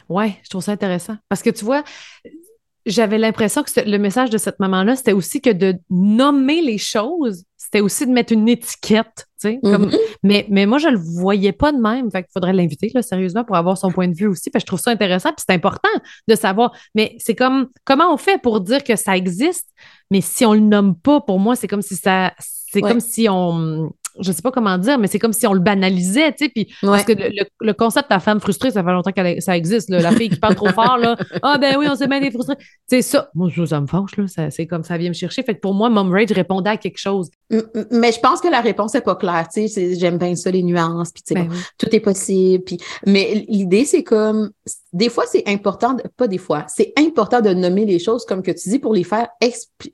[0.09, 1.17] Ouais, je trouve ça intéressant.
[1.29, 1.83] Parce que tu vois,
[2.87, 7.45] j'avais l'impression que le message de cette maman-là, c'était aussi que de nommer les choses,
[7.63, 9.61] c'était aussi de mettre une étiquette, tu sais.
[9.63, 9.97] Mm-hmm.
[10.25, 12.11] mais, mais moi, je le voyais pas de même.
[12.11, 14.51] Fait qu'il faudrait l'inviter, là, sérieusement, pour avoir son point de vue aussi.
[14.51, 15.89] Parce que je trouve ça intéressant, puis c'est important
[16.27, 16.73] de savoir.
[16.97, 19.69] Mais c'est comme, comment on fait pour dire que ça existe,
[20.11, 23.29] mais si on le nomme pas, pour moi, c'est comme si ça, c'est comme si
[23.31, 26.51] on, je sais pas comment dire, mais c'est comme si on le banalisait, tu sais.
[26.51, 29.91] Puis parce que le, concept de la femme frustrée, ça fait longtemps que ça existe.
[29.91, 31.17] La fille qui parle trop fort, là.
[31.43, 32.57] Ah ben oui, on s'est bien des frustrés.
[32.87, 33.31] C'est ça.
[33.35, 34.51] Moi, ça me fâche, là.
[34.51, 35.43] C'est comme ça vient me chercher.
[35.43, 37.31] Fait que pour moi, Mom Rage répondait à quelque chose.
[37.91, 39.49] Mais je pense que la réponse n'est pas claire.
[39.53, 41.13] Tu sais, j'aime bien ça, les nuances.
[41.13, 42.65] Puis tu sais, ben tout est possible.
[42.65, 44.51] Puis, mais l'idée, c'est comme
[44.93, 48.51] des fois, c'est important, pas des fois, c'est important de nommer les choses comme que
[48.51, 49.29] tu dis pour les faire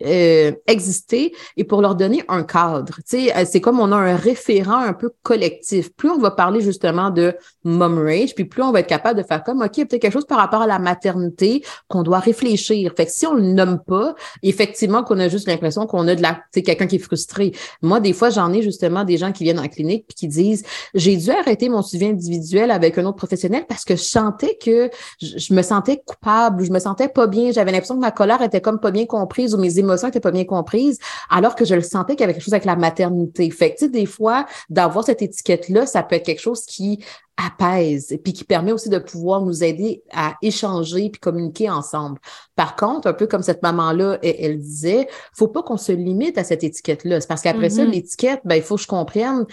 [0.04, 2.94] euh, exister et pour leur donner un cadre.
[2.96, 5.94] Tu sais, euh, c'est comme on a un référent un peu collectif.
[5.94, 9.26] Plus on va parler justement de mom rage, puis plus on va être capable de
[9.26, 12.02] faire comme, OK, il y a peut-être quelque chose par rapport à la maternité qu'on
[12.02, 12.92] doit réfléchir.
[12.96, 16.22] Fait que si on le nomme pas, effectivement qu'on a juste l'impression qu'on a de
[16.22, 17.52] la, tu sais, quelqu'un qui est frustré.
[17.82, 20.64] Moi, des fois, j'en ai justement des gens qui viennent en clinique puis qui disent,
[20.94, 24.88] j'ai dû arrêter mon suivi individuel avec un autre professionnel parce que je sentais que
[25.20, 28.61] je, me sentais coupable, je me sentais pas bien, j'avais l'impression que ma colère était
[28.61, 30.98] comme pas bien comprise ou mes émotions étaient pas bien comprises,
[31.31, 33.51] alors que je le sentais qu'il y avait quelque chose avec la maternité.
[33.51, 37.01] Fait que, tu sais, des fois, d'avoir cette étiquette-là, ça peut être quelque chose qui
[37.38, 42.18] apaise et puis qui permet aussi de pouvoir nous aider à échanger puis communiquer ensemble.
[42.57, 46.37] Par contre, un peu comme cette maman-là, elle, elle, disait, faut pas qu'on se limite
[46.37, 47.20] à cette étiquette-là.
[47.20, 47.90] C'est parce qu'après ça, mm-hmm.
[47.90, 49.46] l'étiquette, ben, il faut que je comprenne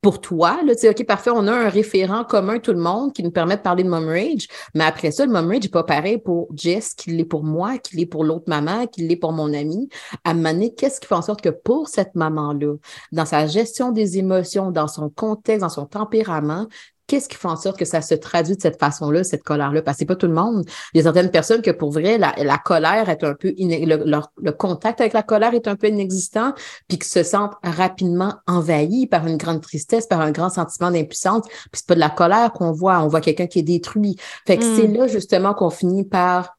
[0.00, 3.12] pour toi, là, tu sais, OK, parfait, on a un référent commun, tout le monde,
[3.12, 5.68] qui nous permet de parler de mom rage, mais après ça, le mom rage n'est
[5.68, 9.16] pas pareil pour Jess qu'il l'est pour moi, qu'il l'est pour l'autre maman, qu'il l'est
[9.16, 9.88] pour mon ami.
[10.24, 12.76] À un qu'est-ce qui fait en sorte que pour cette maman-là,
[13.12, 16.66] dans sa gestion des émotions, dans son contexte, dans son tempérament,
[17.10, 19.82] qu'est-ce qui fait en sorte que ça se traduit de cette façon-là, cette colère-là?
[19.82, 20.64] Parce que c'est pas tout le monde.
[20.94, 25.00] Il y a certaines personnes que pour vrai, la, colère est un peu, le, contact
[25.00, 26.54] avec la colère est un peu inexistant,
[26.86, 31.42] puis qui se sentent rapidement envahis par une grande tristesse, par un grand sentiment d'impuissance.
[31.48, 34.14] Puis c'est pas de la colère qu'on voit, on voit quelqu'un qui est détruit.
[34.46, 34.96] Fait que c'est hmm.
[34.96, 36.56] là justement qu'on finit par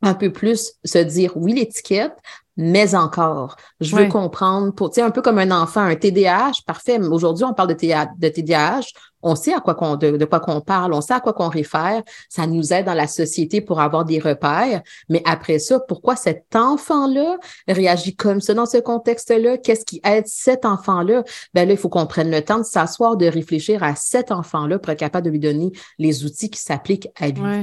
[0.00, 2.16] un peu plus se dire oui l'étiquette,
[2.56, 6.62] mais encore, je veux comprendre pour, tu sais, un peu comme un enfant, un TDAH,
[6.66, 6.98] parfait.
[6.98, 8.80] Aujourd'hui, on parle de, de TDAH,
[9.22, 12.02] on sait à quoi qu'on, de, quoi qu'on parle, on sait à quoi qu'on réfère.
[12.28, 14.82] Ça nous aide dans la société pour avoir des repères.
[15.08, 19.58] Mais après ça, pourquoi cet enfant-là réagit comme ça dans ce contexte-là?
[19.58, 21.24] Qu'est-ce qui aide cet enfant-là?
[21.54, 24.78] Ben là, il faut qu'on prenne le temps de s'asseoir, de réfléchir à cet enfant-là
[24.78, 27.62] pour être capable de lui donner les outils qui s'appliquent à lui.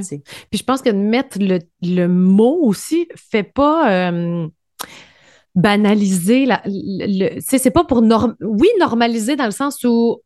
[0.50, 3.90] Puis je pense que de mettre le, le mot aussi fait pas.
[3.90, 4.48] Euh,
[5.54, 10.20] banaliser la, le, c'est pas pour norm, oui normaliser dans le sens où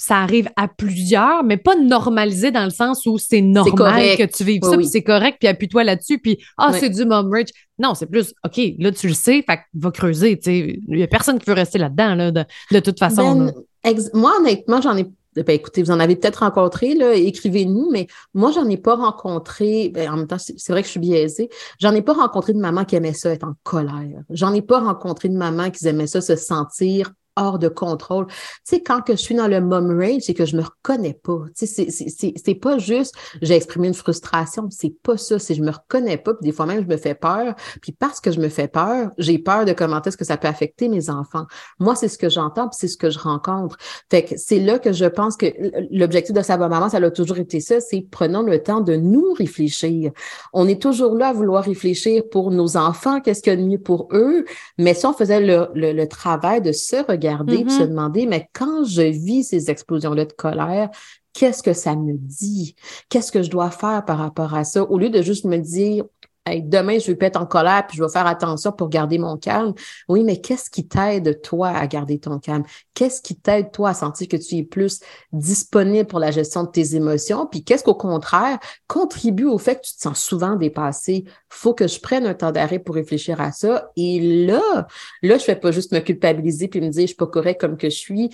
[0.00, 4.44] ça arrive à plusieurs, mais pas normalisé dans le sens où c'est normal que tu
[4.44, 7.50] vives ça, puis c'est correct, puis appuie-toi là-dessus, puis ah, c'est du mom rich.
[7.78, 10.78] Non, c'est plus, OK, là, tu le sais, fait va creuser, tu sais.
[10.88, 13.52] Il n'y a personne qui veut rester là-dedans, là, de, toute façon.
[13.84, 18.06] Ben, moi, honnêtement, j'en ai ben, écoutez, vous en avez peut-être rencontré, là, écrivez-nous, mais
[18.34, 21.48] moi, j'en ai pas rencontré, ben, en même temps, c'est vrai que je suis biaisée,
[21.78, 24.22] j'en ai pas rencontré de maman qui aimait ça être en colère.
[24.30, 28.26] J'en ai pas rencontré de maman qui aimait ça se sentir hors de contrôle.
[28.26, 31.18] Tu sais, quand que je suis dans le mom rage, c'est que je me reconnais
[31.22, 31.40] pas.
[31.56, 35.70] Tu sais, c'est pas juste j'ai exprimé une frustration, c'est pas ça, c'est je me
[35.70, 38.48] reconnais pas, puis des fois même je me fais peur, puis parce que je me
[38.48, 41.46] fais peur, j'ai peur de comment est-ce que ça peut affecter mes enfants.
[41.78, 43.76] Moi, c'est ce que j'entends, puis c'est ce que je rencontre.
[44.10, 45.46] Fait que c'est là que je pense que
[45.90, 49.32] l'objectif de Savoir Maman, ça a toujours été ça, c'est prenons le temps de nous
[49.32, 50.12] réfléchir.
[50.52, 53.66] On est toujours là à vouloir réfléchir pour nos enfants, qu'est-ce qu'il y a de
[53.66, 54.44] mieux pour eux,
[54.78, 57.88] mais si on faisait le, le, le travail de se regarder regarder se mm-hmm.
[57.88, 60.90] demander, mais quand je vis ces explosions-là de colère,
[61.32, 62.74] qu'est-ce que ça me dit?
[63.08, 64.82] Qu'est-ce que je dois faire par rapport à ça?
[64.82, 66.04] Au lieu de juste me dire,
[66.46, 69.36] demain, je vais pas être en colère, puis je vais faire attention pour garder mon
[69.36, 69.74] calme.
[70.08, 72.64] Oui, mais qu'est-ce qui t'aide, toi, à garder ton calme?
[72.94, 75.00] Qu'est-ce qui t'aide, toi, à sentir que tu es plus
[75.32, 77.46] disponible pour la gestion de tes émotions?
[77.46, 81.24] Puis qu'est-ce qu'au contraire contribue au fait que tu te sens souvent dépassé?
[81.48, 83.90] Faut que je prenne un temps d'arrêt pour réfléchir à ça.
[83.96, 84.86] Et là,
[85.22, 87.76] là, je fais pas juste me culpabiliser puis me dire, je suis pas correct comme
[87.76, 88.30] que je suis.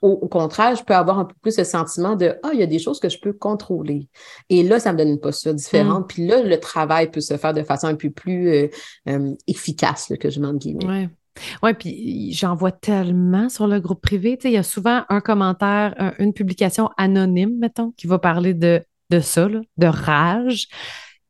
[0.00, 2.66] au, contraire, je peux avoir un peu plus ce sentiment de, ah, il y a
[2.66, 4.08] des choses que je peux contrôler.
[4.48, 6.04] Et là, ça me donne une posture différente.
[6.04, 6.06] Mm.
[6.06, 8.68] Puis là, le travail peut se faire de façon un peu plus euh,
[9.08, 10.86] euh, efficace, que je m'en guillemets.
[10.86, 11.08] Oui.
[11.62, 14.38] Oui, puis j'en vois tellement sur le groupe privé.
[14.44, 19.20] Il y a souvent un commentaire, une publication anonyme, mettons, qui va parler de, de
[19.20, 20.68] ça, de rage.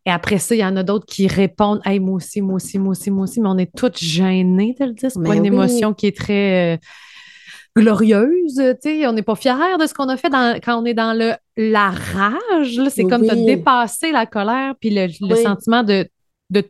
[0.04, 2.78] Et après ça, il y en a d'autres qui répondent Hey, moi aussi, moi aussi,
[2.78, 5.10] moi aussi, moi aussi, mais on est toutes gênées de le dire.
[5.10, 6.74] C'est pas une émotion qui est très.
[6.74, 6.78] Euh,
[7.76, 10.30] glorieuse, tu sais, on n'est pas fiers de ce qu'on a fait
[10.62, 15.36] quand on est dans le la rage, c'est comme de dépasser la colère puis le
[15.36, 16.06] sentiment de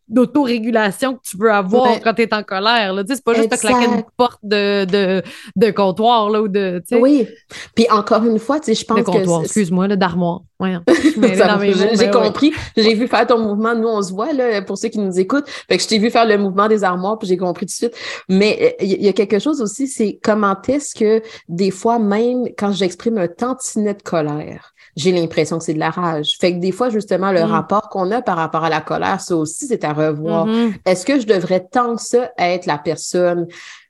[0.08, 2.92] d'autorégulation que tu veux avoir quand tu es en colère.
[2.92, 3.02] Là.
[3.06, 5.22] C'est pas juste claquer une porte de, de,
[5.56, 6.82] de comptoir là, ou de.
[6.92, 7.26] Oui.
[7.74, 10.42] Puis encore une fois, je pense de comptoir, excuse-moi, d'armoire.
[10.62, 10.78] Ouais,
[11.94, 12.52] J'ai compris.
[12.76, 13.74] J'ai vu faire ton mouvement.
[13.74, 15.48] Nous, on se voit là, pour ceux qui nous écoutent.
[15.48, 17.90] Fait que je t'ai vu faire le mouvement des armoires, puis j'ai compris tout de
[17.90, 17.96] suite.
[18.28, 22.44] Mais il euh, y, a quelque chose aussi, c'est comment est-ce que des fois, même
[22.56, 26.37] quand j'exprime un tantinet de colère, j'ai l'impression que c'est de la rage.
[26.40, 27.50] Fait que des fois, justement, le mm.
[27.50, 30.46] rapport qu'on a par rapport à la colère, ça aussi, c'est à revoir.
[30.46, 30.72] Mm-hmm.
[30.85, 33.46] Est-ce que je devrais tant que ça être la personne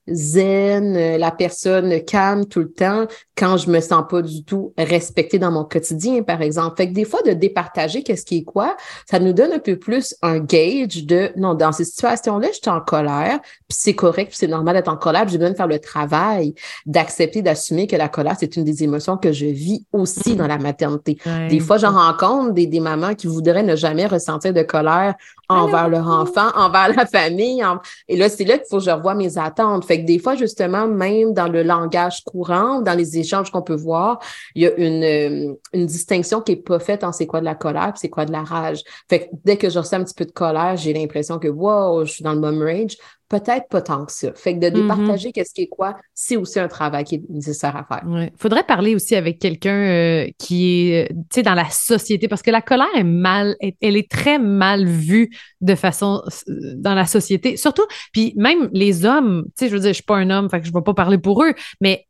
[0.08, 4.72] zen, euh, la personne calme tout le temps quand je me sens pas du tout
[4.76, 6.76] respectée dans mon quotidien, par exemple.
[6.76, 8.76] Fait que des fois, de départager qu'est-ce qui est quoi,
[9.08, 12.70] ça nous donne un peu plus un gauge de, non, dans ces situations-là, je suis
[12.70, 15.66] en colère, puis c'est correct, puis c'est normal d'être en colère, j'ai besoin de faire
[15.66, 16.54] le travail
[16.86, 20.58] d'accepter, d'assumer que la colère, c'est une des émotions que je vis aussi dans la
[20.58, 21.18] maternité.
[21.48, 25.14] Des fois, j'en rencontre des, des mamans qui voudraient ne jamais ressentir de colère
[25.48, 27.62] envers leur enfant, envers la famille.
[28.08, 29.84] Et là, c'est là qu'il faut que je revoie mes attentes.
[29.84, 33.74] Fait que des fois, justement, même dans le langage courant, dans les échanges qu'on peut
[33.74, 34.18] voir,
[34.54, 37.54] il y a une, euh, distinction qui est pas faite en c'est quoi de la
[37.54, 38.82] colère c'est quoi de la rage.
[39.08, 42.12] Fait dès que je ressens un petit peu de colère, j'ai l'impression que, wow, je
[42.12, 42.96] suis dans le mom rage
[43.32, 44.30] peut-être pas tant que ça.
[44.34, 44.82] Fait que de mm-hmm.
[44.82, 48.02] départager qu'est-ce qui est quoi, c'est aussi un travail qui est nécessaire à faire.
[48.06, 52.28] Il faudrait parler aussi avec quelqu'un euh, qui est, euh, tu sais, dans la société,
[52.28, 55.30] parce que la colère est mal, elle est très mal vue
[55.62, 57.56] de façon euh, dans la société.
[57.56, 60.50] Surtout, puis même les hommes, tu sais, je veux dire, je suis pas un homme,
[60.50, 62.06] fait que je vais pas parler pour eux, mais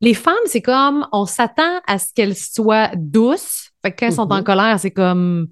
[0.00, 3.72] les femmes, c'est comme, on s'attend à ce qu'elles soient douces.
[3.84, 4.44] Fait que quand elles sont en mm-hmm.
[4.44, 5.48] colère, c'est comme,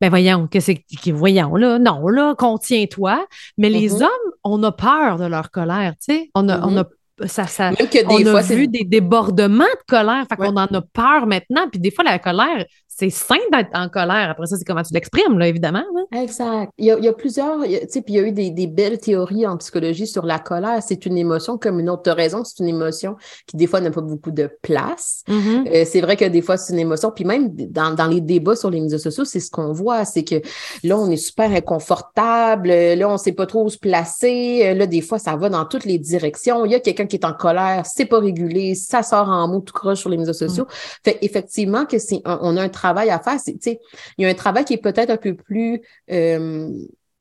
[0.00, 3.26] ben voyons, que c'est voyons là, non là, contiens-toi.
[3.56, 4.02] Mais les mm-hmm.
[4.04, 6.30] hommes, on a peur de leur colère, tu sais.
[6.34, 7.26] On a, on a mm-hmm.
[7.26, 7.72] ça, ça,
[8.06, 11.68] on a vu des débordements de colère, fait qu'on en a peur maintenant.
[11.70, 12.64] Puis des fois, la colère,
[12.98, 14.30] c'est sain d'être en colère.
[14.30, 15.84] Après ça, c'est comment tu l'exprimes, là, évidemment.
[16.10, 16.72] Exact.
[16.78, 18.50] Il y, a, il y a plusieurs, tu sais, puis il y a eu des,
[18.50, 20.82] des, belles théories en psychologie sur la colère.
[20.82, 22.42] C'est une émotion comme une autre raison.
[22.42, 23.14] C'est une émotion
[23.46, 25.22] qui, des fois, n'a pas beaucoup de place.
[25.28, 25.68] Mm-hmm.
[25.68, 27.12] Euh, c'est vrai que des fois, c'est une émotion.
[27.14, 30.04] Puis même dans, dans les débats sur les médias sociaux, c'est ce qu'on voit.
[30.04, 30.42] C'est que
[30.82, 32.70] là, on est super inconfortable.
[32.70, 34.74] Là, on sait pas trop où se placer.
[34.74, 36.64] Là, des fois, ça va dans toutes les directions.
[36.64, 39.60] Il y a quelqu'un qui est en colère, c'est pas régulé, ça sort en mots
[39.60, 40.64] tout croche sur les médias sociaux.
[40.64, 41.04] Mm.
[41.04, 43.38] Fait effectivement que c'est on a un travail travail à faire.
[43.46, 43.78] Il
[44.18, 46.70] y a un travail qui est peut-être un peu plus euh,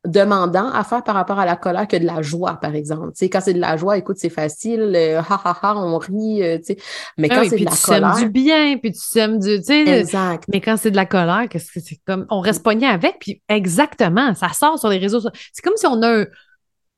[0.05, 3.11] demandant à faire par rapport à la colère que de la joie, par exemple.
[3.21, 6.57] quand c'est de la joie, écoute, c'est facile, euh, ha, ha, ha, on rit, euh,
[7.17, 8.15] Mais quand c'est de la tu colère...
[8.15, 9.59] du bien, puis tu sèmes du...
[9.69, 10.45] Exact.
[10.51, 12.25] Mais quand c'est de la colère, qu'est-ce que c'est comme...
[12.29, 15.19] On reste pogné avec, puis exactement, ça sort sur les réseaux.
[15.51, 16.25] C'est comme si on a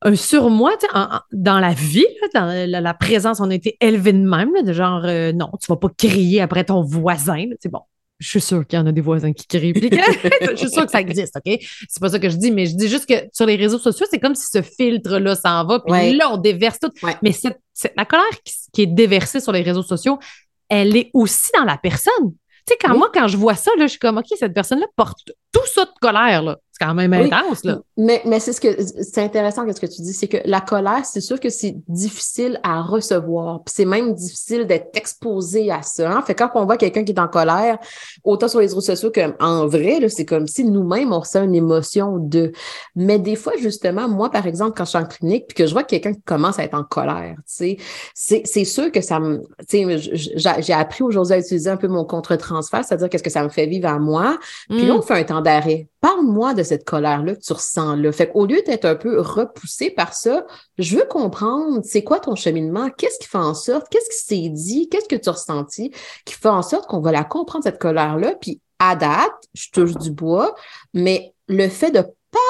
[0.01, 0.93] un surmoi, tu sais,
[1.31, 5.33] dans la vie, dans la, présence, on a été élevé de même, de genre, euh,
[5.33, 7.43] non, tu vas pas crier après ton voisin.
[7.59, 7.81] C'est bon.
[8.19, 9.73] Je suis sûre qu'il y en a des voisins qui crient.
[9.81, 11.57] je suis sûre que ça existe, OK?
[11.87, 14.05] C'est pas ça que je dis, mais je dis juste que sur les réseaux sociaux,
[14.09, 16.91] c'est comme si ce filtre-là s'en va, puis là, on déverse tout.
[17.21, 17.59] Mais cette,
[17.95, 18.25] la colère
[18.73, 20.19] qui, est déversée sur les réseaux sociaux,
[20.67, 22.33] elle est aussi dans la personne.
[22.67, 24.85] Tu sais, quand moi, quand je vois ça, là, je suis comme, OK, cette personne-là
[24.95, 27.79] porte tout ça de colère, là quand même intense, là.
[27.97, 28.69] Mais, mais c'est ce que
[29.01, 32.59] c'est intéressant ce que tu dis, c'est que la colère, c'est sûr que c'est difficile
[32.63, 33.63] à recevoir.
[33.65, 36.09] Puis c'est même difficile d'être exposé à ça.
[36.09, 36.21] Hein?
[36.25, 37.77] Fait quand on voit quelqu'un qui est en colère,
[38.23, 42.17] autant sur les réseaux sociaux qu'en vrai, c'est comme si nous-mêmes on ressent une émotion
[42.17, 42.53] de.
[42.95, 45.73] Mais des fois, justement, moi, par exemple, quand je suis en clinique, puis que je
[45.73, 47.77] vois quelqu'un qui commence à être en colère, tu
[48.15, 49.41] sais, c'est sûr que ça me.
[49.67, 53.43] Tu sais, j'ai appris aujourd'hui à utiliser un peu mon contre-transfert, c'est-à-dire qu'est-ce que ça
[53.43, 54.37] me fait vivre à moi.
[54.69, 54.97] Puis là, mm.
[54.97, 55.87] on fait un temps d'arrêt.
[56.01, 58.11] Parle-moi de cette colère-là que tu ressens là.
[58.11, 60.45] Fait qu'au lieu d'être un peu repoussé par ça,
[60.77, 64.49] je veux comprendre c'est quoi ton cheminement, qu'est-ce qui fait en sorte, qu'est-ce qui s'est
[64.49, 65.91] dit, qu'est-ce que tu as ressenti
[66.25, 68.35] qui fait en sorte qu'on va la comprendre, cette colère-là?
[68.39, 70.55] Puis à date, je touche du bois,
[70.93, 72.03] mais le fait de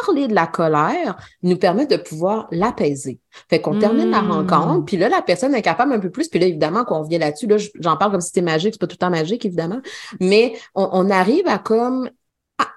[0.06, 3.20] parler de la colère nous permet de pouvoir l'apaiser.
[3.50, 4.86] Fait qu'on termine la rencontre, hmm.
[4.86, 7.48] puis là, la personne est capable un peu plus, puis là, évidemment, qu'on revient là-dessus,
[7.48, 9.82] là, j'en parle comme si c'était magique, c'est pas tout le temps magique, évidemment,
[10.20, 12.10] mais on, on arrive à comme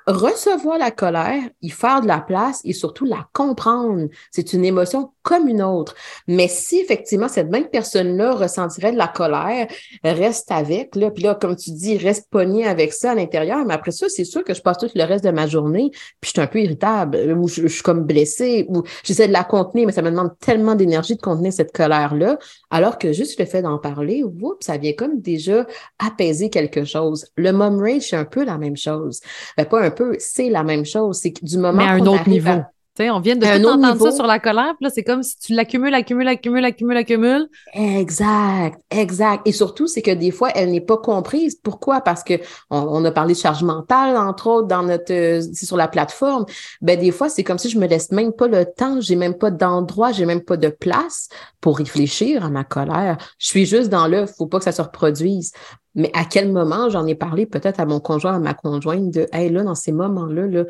[0.06, 4.08] recevoir la colère, y faire de la place et surtout la comprendre.
[4.30, 5.94] C'est une émotion comme une autre.
[6.26, 9.68] Mais si effectivement cette même personne-là ressentirait de la colère,
[10.04, 13.74] reste avec, là, puis là, comme tu dis, reste pogné avec ça à l'intérieur, mais
[13.74, 16.30] après ça, c'est sûr que je passe tout le reste de ma journée, puis je
[16.30, 19.92] suis un peu irritable, ou je, suis comme blessée, ou j'essaie de la contenir, mais
[19.92, 22.38] ça me demande tellement d'énergie de contenir cette colère-là,
[22.70, 25.66] alors que juste le fait d'en parler, oups, ça vient comme déjà
[25.98, 27.26] apaiser quelque chose.
[27.36, 29.20] Le mom rage, c'est un peu la même chose.
[29.56, 31.18] Ben, pas un peu, c'est la même chose.
[31.22, 32.50] C'est du moment Mais à un autre niveau.
[32.98, 35.54] on vient de tout entendre ça sur la colère, puis là, c'est comme si tu
[35.54, 37.48] l'accumules, accumules, accumules, accumules, accumules.
[37.74, 39.46] Exact, exact.
[39.46, 41.56] Et surtout, c'est que des fois, elle n'est pas comprise.
[41.56, 42.00] Pourquoi?
[42.00, 42.34] Parce que
[42.70, 46.44] on, a parlé de charge mentale, entre autres, dans notre, euh, sur la plateforme.
[46.80, 49.34] Ben, des fois, c'est comme si je me laisse même pas le temps, j'ai même
[49.34, 51.28] pas d'endroit, j'ai même pas de place
[51.60, 53.16] pour réfléchir à ma colère.
[53.38, 55.52] Je suis juste dans le, faut pas que ça se reproduise.
[55.94, 59.26] Mais à quel moment j'en ai parlé peut-être à mon conjoint, à ma conjointe de
[59.32, 60.64] Hey, là, dans ces moments-là, là,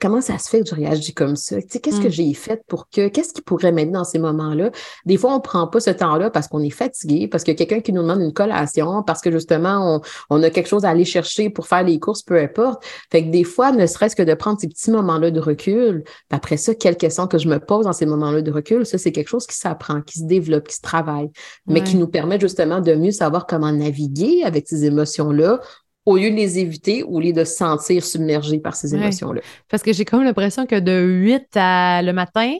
[0.00, 1.60] comment ça se fait que je réagis comme ça?
[1.60, 2.12] Tu sais, qu'est-ce que mm.
[2.12, 4.70] j'ai fait pour que, qu'est-ce qui pourrait m'aider dans ces moments-là?
[5.04, 7.58] Des fois, on prend pas ce temps-là parce qu'on est fatigué, parce qu'il y a
[7.58, 10.90] quelqu'un qui nous demande une collation, parce que justement, on, on, a quelque chose à
[10.90, 12.84] aller chercher pour faire les courses, peu importe.
[13.10, 16.56] Fait que des fois, ne serait-ce que de prendre ces petits moments-là de recul, après
[16.56, 19.28] ça, quelles questions que je me pose dans ces moments-là de recul, ça, c'est quelque
[19.28, 21.30] chose qui s'apprend, qui se développe, qui se travaille,
[21.66, 25.60] mais qui nous permet justement de mieux savoir comment naviguer avec ces émotions-là
[26.04, 29.40] au lieu de les éviter, au lieu de se sentir submergé par ces émotions-là.
[29.68, 32.54] Parce que j'ai comme l'impression que de 8 à le matin,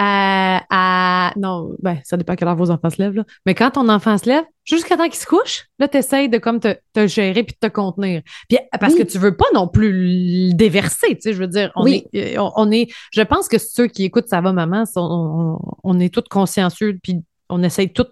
[0.00, 3.24] à, non, ben, ça dépend à quelle heure vos enfants se lèvent, là.
[3.46, 6.38] Mais quand ton enfant se lève, jusqu'à temps qu'il se couche, là, tu essaies de
[6.38, 8.22] comme te, te, gérer puis de te contenir.
[8.48, 11.72] Puis parce que tu veux pas non plus le déverser, tu sais, je veux dire,
[11.74, 15.58] on, est, euh, on, est, je pense que ceux qui écoutent Ça va maman, on,
[15.82, 18.06] on, est tous consciencieux puis on essaye tout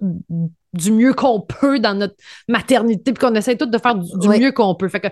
[0.73, 2.15] du mieux qu'on peut dans notre
[2.49, 4.89] maternité, puis qu'on essaie tout de faire du, mieux qu'on peut.
[4.89, 5.09] Fait que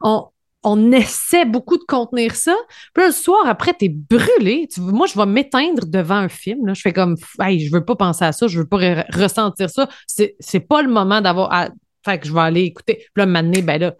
[0.00, 0.26] on,
[0.62, 2.56] on essaie beaucoup de contenir ça.
[2.94, 4.68] Puis le soir, après, t'es brûlé.
[4.78, 6.66] moi, je vais m'éteindre devant un film.
[6.66, 6.74] Là.
[6.74, 9.88] Je fais comme, hey, je veux pas penser à ça, je veux pas ressentir ça.
[10.06, 11.68] C'est, pas le moment d'avoir à...
[12.04, 12.94] Fait que je vais aller écouter.
[12.96, 13.94] Puis là, maintenant, ben là,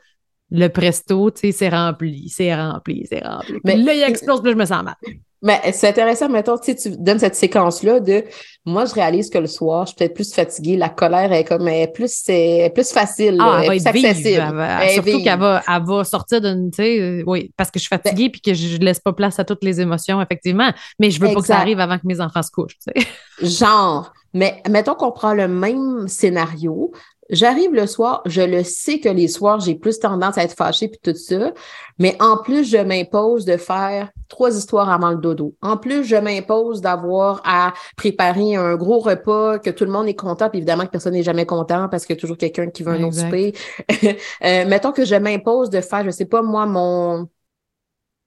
[0.51, 3.59] le presto, tu sais, c'est rempli, c'est rempli, c'est rempli.
[3.64, 4.97] Mais là, il explose, puis là, je me sens mal.
[5.42, 8.24] Mais c'est intéressant, mettons, tu tu donnes cette séquence-là de
[8.68, 11.66] moi, je réalise que le soir, je suis peut-être plus fatiguée, la colère est comme
[11.68, 14.66] est plus, c'est plus facile, ah, elle va plus accessible.
[14.94, 17.90] surtout qu'elle va, elle va sortir d'une, tu sais, euh, oui, parce que je suis
[17.90, 20.70] ben fatiguée puis que je laisse pas place à toutes les émotions, effectivement.
[20.98, 23.07] Mais je veux pas que ça arrive avant que mes enfants se couchent, tu sais.
[23.46, 24.12] Genre.
[24.35, 26.92] Mais mettons qu'on prend le même scénario,
[27.31, 30.88] J'arrive le soir, je le sais que les soirs, j'ai plus tendance à être fâchée
[30.88, 31.53] puis tout ça,
[31.99, 35.55] mais en plus, je m'impose de faire trois histoires avant le dodo.
[35.61, 40.14] En plus, je m'impose d'avoir à préparer un gros repas, que tout le monde est
[40.14, 42.83] content, puis évidemment que personne n'est jamais content parce qu'il y a toujours quelqu'un qui
[42.83, 43.55] veut un autre souper.
[44.05, 47.29] euh, mettons que je m'impose de faire, je sais pas moi, mon...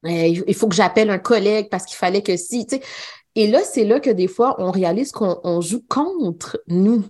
[0.06, 2.82] Euh, il faut que j'appelle un collègue parce qu'il fallait que si, tu sais,
[3.36, 7.06] et là, c'est là que des fois, on réalise qu'on joue contre nous.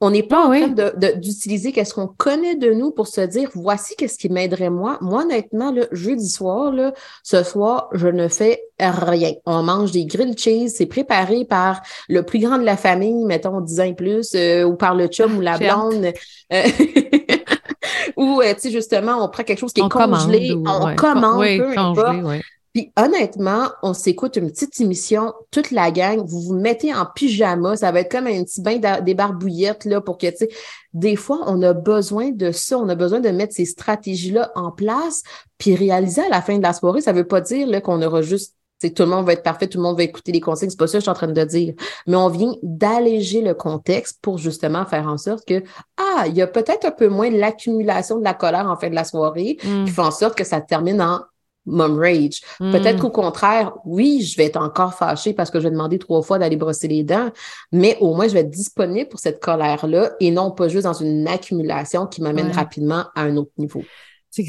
[0.00, 3.50] On n'est pas ah en train d'utiliser qu'est-ce qu'on connaît de nous pour se dire,
[3.54, 4.98] voici qu'est-ce qui m'aiderait moi.
[5.00, 9.32] Moi, honnêtement, le jeudi soir, là, ce soir, je ne fais rien.
[9.46, 13.60] On mange des grilled cheese, c'est préparé par le plus grand de la famille, mettons
[13.60, 16.12] 10 ans et plus, euh, ou par le chum ou la blonde.
[16.52, 16.62] Euh,
[18.16, 21.76] ou, euh, tu sais, justement, on prend quelque chose qui est congelé, on commande, peu
[21.76, 22.44] importe.
[22.74, 27.76] Puis honnêtement, on s'écoute une petite émission, toute la gang, vous vous mettez en pyjama,
[27.76, 30.48] ça va être comme un petit bain des barbouillettes là pour que tu sais
[30.92, 34.50] des fois on a besoin de ça, on a besoin de mettre ces stratégies là
[34.56, 35.22] en place
[35.56, 38.22] puis réaliser à la fin de la soirée, ça veut pas dire là qu'on aura
[38.22, 38.56] juste
[38.90, 40.68] tout le monde va être parfait, tout le monde va écouter les consignes.
[40.68, 41.74] C'est pas ça que je suis en train de dire.
[42.06, 45.62] Mais on vient d'alléger le contexte pour justement faire en sorte que,
[45.96, 48.94] ah, il y a peut-être un peu moins l'accumulation de la colère en fin de
[48.94, 49.84] la soirée mm.
[49.86, 51.20] qui fait en sorte que ça termine en
[51.66, 52.40] mom rage.
[52.58, 53.00] Peut-être mm.
[53.00, 56.38] qu'au contraire, oui, je vais être encore fâchée parce que je vais demander trois fois
[56.38, 57.30] d'aller brosser les dents,
[57.72, 60.92] mais au moins je vais être disponible pour cette colère-là et non pas juste dans
[60.92, 63.82] une accumulation qui m'amène rapidement à un autre niveau.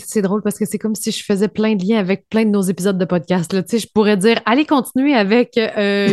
[0.04, 2.50] C'est drôle parce que c'est comme si je faisais plein de liens avec plein de
[2.50, 3.54] nos épisodes de podcast.
[3.54, 3.62] Là.
[3.72, 6.08] Je pourrais dire, allez continuer avec euh,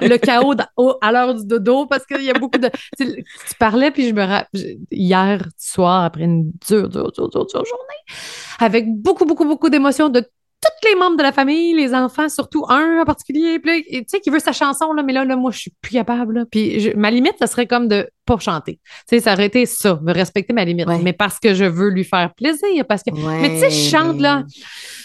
[0.00, 0.54] le chaos
[1.02, 2.70] à l'heure du dodo parce qu'il y a beaucoup de...
[2.98, 7.64] Tu parlais, puis je me rappelle, hier soir, après une dure, dure, dure, dure, dure
[7.66, 8.18] journée,
[8.58, 10.24] avec beaucoup, beaucoup, beaucoup d'émotions de
[10.62, 14.30] tous les membres de la famille, les enfants, surtout un en particulier, tu sais, qui
[14.30, 16.46] veut sa chanson, là, mais là, là, moi, je suis plus capable.
[16.50, 18.78] Puis ma limite, ça serait comme de pas chanter.
[19.08, 20.86] Tu sais, ça aurait été ça, me respecter ma limite.
[21.02, 23.10] Mais parce que je veux lui faire plaisir, parce que.
[23.10, 24.44] Mais tu sais, je chante là.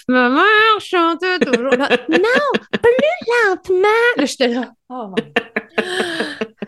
[0.08, 0.44] Ma mère
[0.78, 1.88] chantait toujours là.
[2.08, 2.18] non,
[2.70, 4.12] plus lentement.
[4.16, 4.70] Là, j'étais là.
[4.88, 5.14] Oh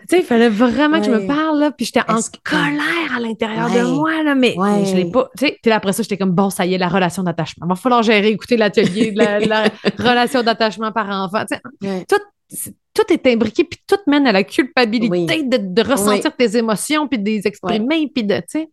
[0.09, 3.19] tu sais, il fallait vraiment que je me parle, là, puis j'étais en colère à
[3.19, 5.29] l'intérieur de moi, là, mais, je l'ai pas.
[5.37, 7.67] Tu sais, après ça, j'étais comme, bon, ça y est, la relation d'attachement.
[7.67, 9.65] Il va falloir gérer, écouter l'atelier de la,
[9.99, 11.45] relation d'attachement par enfant.
[11.47, 11.57] Tu
[11.87, 17.07] sais, tout, tout est imbriqué, puis tout mène à la culpabilité de, ressentir tes émotions,
[17.07, 18.69] puis de les exprimer, puis de, tu sais.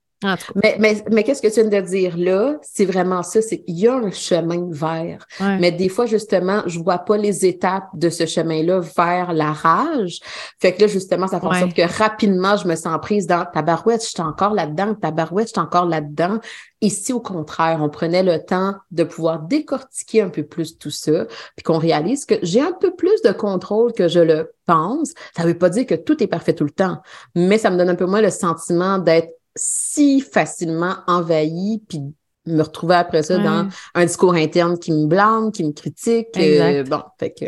[0.54, 2.56] Mais, mais, mais qu'est-ce que tu viens de dire là?
[2.62, 5.26] C'est vraiment ça, c'est qu'il y a un chemin vers.
[5.40, 10.20] Mais des fois, justement, je vois pas les étapes de ce chemin-là vers la rage.
[10.60, 13.44] Fait que là, justement, ça fait en sorte que rapidement, je me sens prise dans
[13.44, 16.38] ta barouette, je suis encore là-dedans, ta barouette, je suis encore là-dedans.
[16.82, 21.26] Ici, au contraire, on prenait le temps de pouvoir décortiquer un peu plus tout ça,
[21.56, 25.14] puis qu'on réalise que j'ai un peu plus de contrôle que je le pense.
[25.36, 27.00] Ça veut pas dire que tout est parfait tout le temps,
[27.34, 32.00] mais ça me donne un peu moins le sentiment d'être si facilement envahi, puis
[32.46, 36.28] me retrouver après ça dans un discours interne qui me blâme, qui me critique.
[36.36, 37.46] Euh, bon, fait que...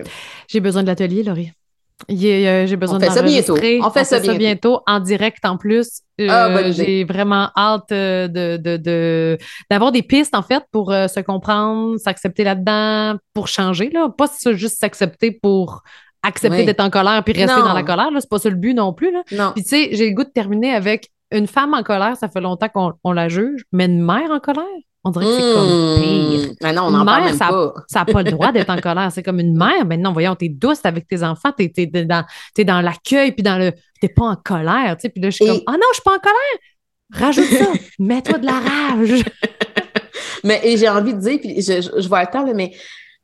[0.48, 1.52] J'ai besoin de l'atelier, Laurie.
[2.08, 3.54] J'ai besoin On fait ça bientôt.
[3.82, 4.80] On fait, ça, bientôt.
[4.86, 6.02] en direct en plus.
[6.20, 9.38] Euh, ah, j'ai vraiment hâte euh, de,
[9.70, 14.78] d'avoir des pistes en fait pour se comprendre, s'accepter là-dedans, pour changer là, pas juste
[14.78, 15.82] s'accepter pour
[16.22, 18.92] accepter d'être en colère puis rester dans la colère c'est pas ça le but non
[18.92, 19.22] plus là.
[19.32, 19.52] Non.
[19.54, 22.40] Puis tu sais, j'ai le goût de terminer avec une femme en colère, ça fait
[22.40, 24.64] longtemps qu'on la juge, mais une mère en colère,
[25.04, 26.00] on dirait que c'est comme hmm.
[26.00, 26.50] pire.
[26.62, 27.74] Mais non, on n'en parle même ça, pas.
[27.86, 29.10] Ça n'a pas le droit d'être en colère.
[29.12, 29.86] C'est comme une mère.
[29.86, 32.24] Mais non, voyons, t'es douce avec tes enfants, t'es es dans,
[32.56, 33.72] es dans l'accueil, puis dans le.
[34.00, 34.96] T'es pas en colère.
[34.96, 36.58] Tu sais, puis là, je suis comme, ah non, je suis pas en colère.
[37.12, 37.72] Rajoute ça.
[37.98, 39.24] Mets-toi de la rage.
[40.44, 42.72] mais j'ai envie de dire, puis je, je, vois le temps, mais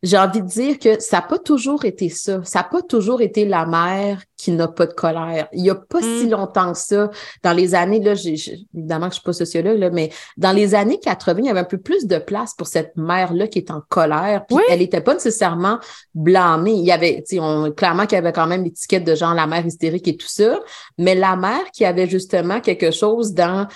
[0.05, 2.45] j'ai envie de dire que ça n'a pas toujours été ça.
[2.45, 5.49] Ça n'a pas toujours été la mère qui n'a pas de colère.
[5.53, 6.31] Il n'y a pas si mm.
[6.31, 7.11] longtemps que ça,
[7.43, 8.35] dans les années, là, j'ai,
[8.75, 11.49] évidemment que je ne suis pas sociologue, là, mais dans les années 80, il y
[11.49, 14.45] avait un peu plus de place pour cette mère-là qui est en colère.
[14.47, 15.79] Puis elle n'était pas nécessairement
[16.15, 16.73] blâmée.
[16.73, 19.65] Il y avait, on, clairement qu'il y avait quand même l'étiquette de genre la mère
[19.65, 20.61] hystérique et tout ça,
[20.99, 23.67] mais la mère qui avait justement quelque chose dans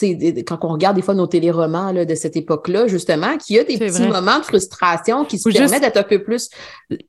[0.00, 3.64] quand on regarde des fois nos téléromans là, de cette époque-là, justement, qu'il y a
[3.64, 6.48] des petits moments de frustration qui se permettent d'être un peu plus.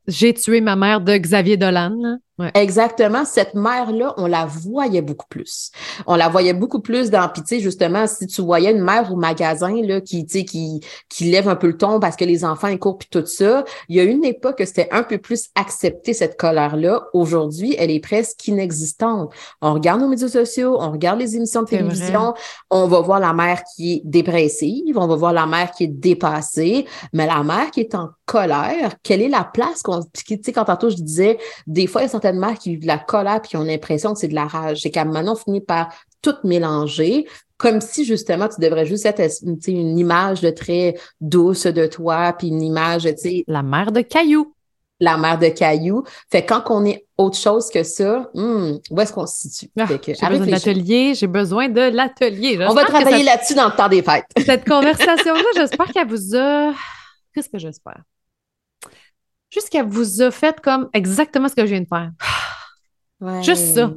[0.08, 2.20] J'ai tué ma mère de Xavier Dolan.
[2.54, 3.26] Exactement.
[3.26, 5.72] Cette mère-là, on la voyait beaucoup plus.
[6.08, 9.74] On la voyait beaucoup plus dans, puis justement, si tu voyais une mère au magasin,
[9.82, 12.68] là, qui, tu sais, qui, qui lève un peu le ton parce que les enfants,
[12.68, 15.50] ils courent puis tout ça, il y a une époque que c'était un peu plus
[15.56, 17.08] accepté, cette colère-là.
[17.14, 19.32] Aujourd'hui, elle est presque inexistante.
[19.62, 22.34] On regarde nos médias sociaux, on regarde les émissions de télévision,
[22.70, 25.88] on va voir la mère qui est dépressive, on va voir la mère qui est
[25.88, 30.52] dépassée, mais la mère qui est en colère, quelle est la place qu'on, tu sais,
[30.52, 32.98] quand tantôt je disais, des fois, il y a certaines mères qui vivent de la
[32.98, 34.82] colère puis qui ont l'impression que c'est de la rage.
[34.82, 35.90] C'est qu'à un finit par
[36.22, 37.26] tout mélanger,
[37.58, 39.22] comme si justement tu devrais juste être
[39.68, 43.44] une, image de très douce de toi, puis une image, tu sais.
[43.48, 44.54] La mère de cailloux.
[45.02, 46.04] La mère de cailloux.
[46.30, 49.72] Fait quand on est autre chose que ça, hmm, où est-ce qu'on se situe?
[49.78, 52.66] Ah, j'ai besoin de l'atelier, j'ai besoin de l'atelier.
[52.68, 54.26] On va travailler là-dessus dans le temps des fêtes.
[54.46, 56.74] Cette conversation-là, j'espère qu'elle vous a.
[57.34, 58.02] Qu'est-ce que j'espère?
[59.72, 62.12] Qu'elle vous a fait comme exactement ce que je viens de faire.
[63.44, 63.94] Juste ça.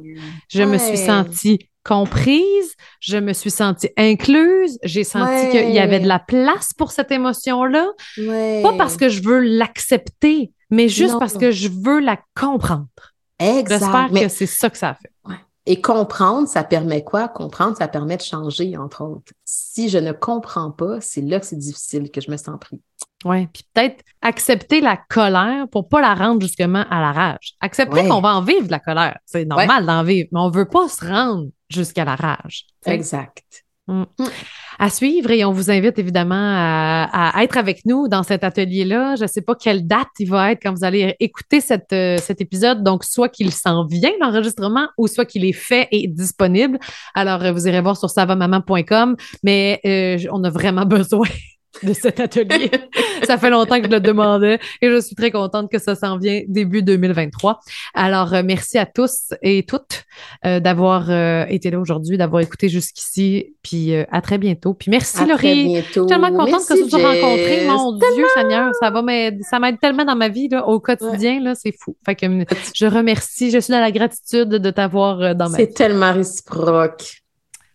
[0.49, 5.99] Je me suis sentie comprise, je me suis sentie incluse, j'ai senti qu'il y avait
[5.99, 7.89] de la place pour cette émotion-là.
[8.63, 12.87] Pas parce que je veux l'accepter, mais juste parce que je veux la comprendre.
[13.79, 15.11] J'espère que c'est ça que ça a fait.
[15.65, 17.29] Et comprendre, ça permet quoi?
[17.29, 19.31] Comprendre, ça permet de changer, entre autres.
[19.45, 22.81] Si je ne comprends pas, c'est là que c'est difficile, que je me sens pris.
[23.25, 27.53] Oui, puis peut-être accepter la colère pour pas la rendre justement à la rage.
[27.61, 29.17] Accepter qu'on va en vivre de la colère.
[29.25, 32.65] C'est normal d'en vivre, mais on veut pas se rendre jusqu'à la rage.
[32.85, 33.43] Exact.
[33.87, 34.03] Mm.
[34.79, 39.15] À suivre et on vous invite évidemment à, être avec nous dans cet atelier-là.
[39.17, 42.17] Je ne sais pas quelle date il va être quand vous allez écouter cette, euh,
[42.17, 42.83] cet épisode.
[42.83, 46.79] Donc, soit qu'il s'en vient, l'enregistrement, ou soit qu'il est fait et disponible.
[47.13, 51.27] Alors, euh, vous irez voir sur savamaman.com, mais euh, on a vraiment besoin
[51.81, 52.69] de cet atelier.
[53.23, 56.17] ça fait longtemps que je le demandais et je suis très contente que ça s'en
[56.17, 57.59] vient début 2023.
[57.93, 60.03] Alors, euh, merci à tous et toutes
[60.45, 63.55] euh, d'avoir euh, été là aujourd'hui, d'avoir écouté jusqu'ici.
[63.63, 64.73] Puis à très bientôt.
[64.73, 65.77] Puis merci, Laurie.
[65.77, 67.65] Je suis tellement contente que tu sois rencontré.
[67.65, 69.41] Mon Dieu, Seigneur, ça va m'aider.
[69.49, 71.39] Ça m'aide tellement dans ma vie là, au quotidien.
[71.41, 71.95] Là, c'est fou.
[72.05, 72.25] Fait que
[72.75, 73.51] je remercie.
[73.51, 75.63] Je suis dans la gratitude de t'avoir dans ma vie.
[75.63, 77.22] C'est tellement réciproque.